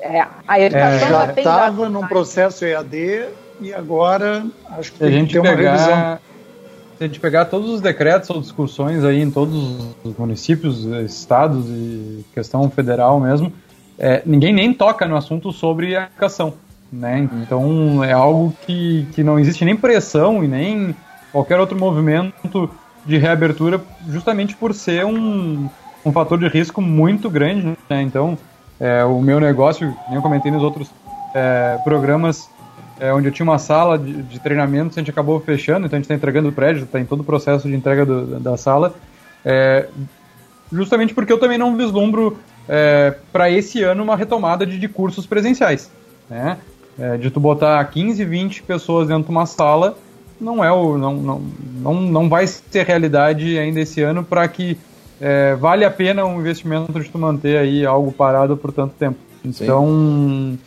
[0.00, 3.28] É, a educação é, já estava num processo EAD
[3.60, 6.18] e agora acho que tem a gente que ter uma pegar, revisão.
[7.00, 12.24] A gente pegar todos os decretos ou discussões aí em todos os municípios, estados e
[12.34, 13.52] questão federal mesmo,
[13.96, 16.54] é, ninguém nem toca no assunto sobre a educação.
[16.92, 17.28] Né?
[17.42, 20.94] Então é algo que, que não existe nem pressão e nem
[21.30, 22.70] qualquer outro movimento
[23.06, 25.68] de reabertura, justamente por ser um,
[26.04, 27.76] um fator de risco muito grande.
[27.88, 28.02] Né?
[28.02, 28.36] Então,
[28.80, 30.90] é, o meu negócio, nem eu comentei nos outros
[31.34, 32.48] é, programas,
[33.00, 35.98] é, onde eu tinha uma sala de, de treinamento, a gente acabou fechando, então a
[35.98, 38.94] gente está entregando o prédio, está em todo o processo de entrega do, da sala,
[39.44, 39.88] é,
[40.72, 42.38] justamente porque eu também não vislumbro
[42.68, 45.90] é, para esse ano uma retomada de, de cursos presenciais.
[46.28, 46.58] Né?
[46.98, 49.96] É, de tu botar 15, 20 pessoas dentro de uma sala
[50.40, 51.42] não é o não, não,
[51.80, 54.76] não, não vai ser realidade ainda esse ano para que
[55.20, 59.18] é, vale a pena um investimento de tu manter aí algo parado por tanto tempo.
[59.44, 60.58] Então Sim.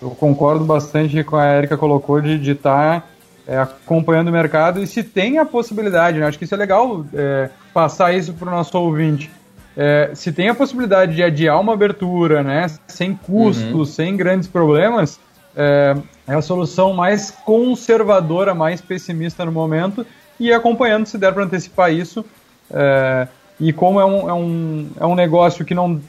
[0.00, 3.06] Eu concordo bastante com a Erika colocou de estar tá,
[3.46, 6.26] é, acompanhando o mercado e se tem a possibilidade, né?
[6.26, 9.30] acho que isso é legal é, passar isso para o nosso ouvinte.
[9.76, 13.84] É, se tem a possibilidade de adiar uma abertura, né, sem custos, uhum.
[13.84, 15.20] sem grandes problemas,
[15.54, 15.94] é,
[16.26, 20.06] é a solução mais conservadora, mais pessimista no momento,
[20.40, 22.24] e acompanhando se der para antecipar isso.
[22.70, 23.28] É,
[23.58, 26.00] e como é um, é, um, é um negócio que não.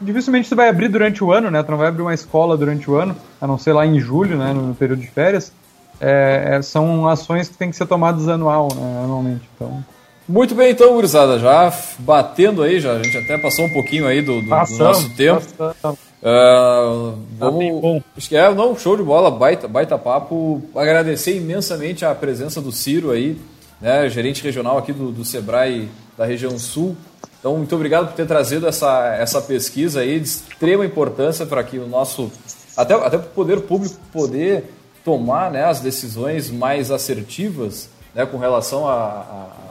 [0.00, 1.62] Dificilmente você vai abrir durante o ano, né?
[1.62, 4.36] Tu não vai abrir uma escola durante o ano, a não ser lá em julho,
[4.36, 4.52] né?
[4.52, 5.52] No período de férias.
[6.00, 9.48] É, é, são ações que têm que ser tomadas anual, né, anualmente.
[9.54, 9.84] Então.
[10.28, 14.22] Muito bem, então, gurizada, já batendo aí, já, a gente até passou um pouquinho aí
[14.22, 15.42] do, do, passamos, do nosso tempo.
[15.56, 15.98] Passamos.
[16.20, 20.62] Uh, vamos, acho que é, não, show de bola, baita, baita papo.
[20.74, 23.38] Agradecer imensamente a presença do Ciro aí,
[23.80, 26.96] né, gerente regional aqui do, do Sebrae da região sul.
[27.38, 31.78] Então, muito obrigado por ter trazido essa, essa pesquisa aí de extrema importância para que
[31.78, 32.30] o nosso,
[32.76, 34.74] até, até o poder público poder
[35.04, 38.86] tomar né, as decisões mais assertivas né, com relação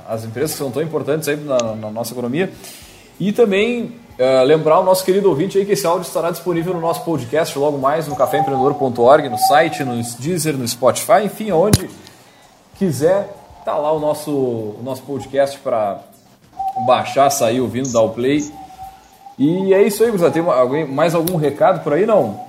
[0.07, 2.51] às empresas que são tão importantes aí na, na nossa economia.
[3.19, 6.81] E também Uh, lembrar o nosso querido ouvinte aí que esse áudio estará disponível no
[6.81, 11.87] nosso podcast logo mais no caféempreendedor.org, no site, no Deezer, no Spotify, enfim, onde
[12.79, 13.31] quiser,
[13.63, 16.01] tá lá o nosso, o nosso podcast para
[16.85, 18.43] baixar, sair ouvindo, dar o play.
[19.37, 20.33] E é isso aí, Gustavo.
[20.33, 22.39] Tem alguém, mais algum recado por aí, não?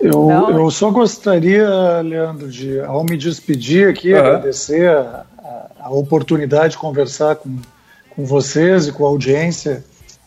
[0.00, 4.18] Eu, eu só gostaria, Leandro, de, ao me despedir aqui, uhum.
[4.18, 5.24] agradecer a,
[5.80, 7.56] a, oportunidade de conversar com,
[8.10, 9.84] com vocês e com a audiência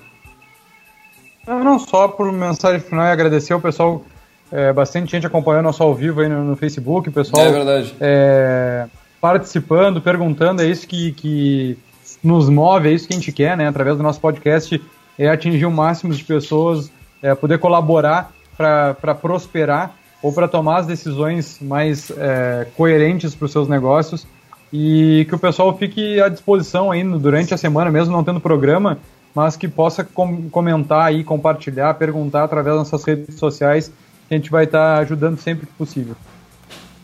[1.46, 4.02] Não só por mensagem final e agradecer ao pessoal,
[4.50, 7.94] é, bastante gente acompanhando nosso ao vivo aí no, no Facebook, o pessoal é verdade.
[8.00, 8.86] É,
[9.20, 11.78] participando, perguntando, é isso que, que
[12.22, 13.68] nos move, é isso que a gente quer, né?
[13.68, 14.82] Através do nosso podcast,
[15.18, 16.90] é atingir o máximo de pessoas,
[17.22, 23.52] é poder colaborar para prosperar ou para tomar as decisões mais é, coerentes para os
[23.52, 24.26] seus negócios
[24.72, 28.98] e que o pessoal fique à disposição aí durante a semana, mesmo não tendo programa,
[29.36, 33.92] mas que possa com comentar aí, compartilhar, perguntar através das nossas redes sociais,
[34.26, 36.16] que a gente vai estar tá ajudando sempre que possível.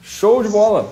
[0.02, 0.90] Show de bola!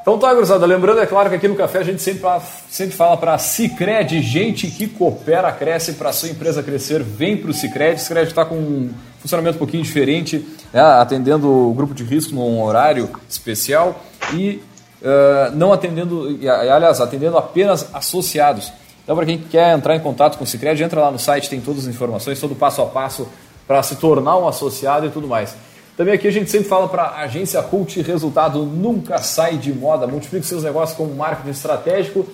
[0.00, 2.22] Então tá, gurizada, lembrando, é claro que aqui no Café a gente sempre,
[2.70, 7.52] sempre fala para Cicred, gente que coopera, cresce, para sua empresa crescer, vem para o
[7.52, 8.00] Cicred.
[8.00, 12.62] Cicred está com um funcionamento um pouquinho diferente, né, atendendo o grupo de risco num
[12.62, 14.00] horário especial
[14.32, 14.62] e
[15.02, 18.72] uh, não atendendo, aliás, atendendo apenas associados.
[19.06, 21.60] Então, para quem quer entrar em contato com o Cicred, entra lá no site, tem
[21.60, 23.28] todas as informações, todo passo a passo
[23.64, 25.54] para se tornar um associado e tudo mais.
[25.96, 30.08] Também aqui a gente sempre fala para a agência Cult, resultado nunca sai de moda.
[30.08, 32.26] Multiplique seus negócios com marketing estratégico.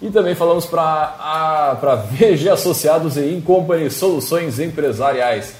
[0.00, 5.52] E também falamos para VG Associados e Incompany Soluções Empresariais.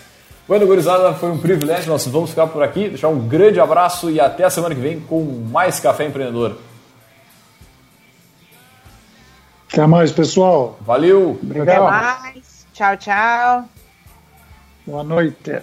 [0.46, 1.90] Bueno, gurizada, foi um privilégio.
[1.90, 2.90] Nós vamos ficar por aqui.
[2.90, 6.56] Deixar um grande abraço e até a semana que vem com mais Café Empreendedor.
[9.72, 10.76] Até mais, pessoal.
[10.80, 11.38] Valeu.
[11.42, 11.68] Obrigado.
[11.68, 12.66] Até mais.
[12.72, 13.64] Tchau, tchau.
[14.86, 15.62] Boa noite.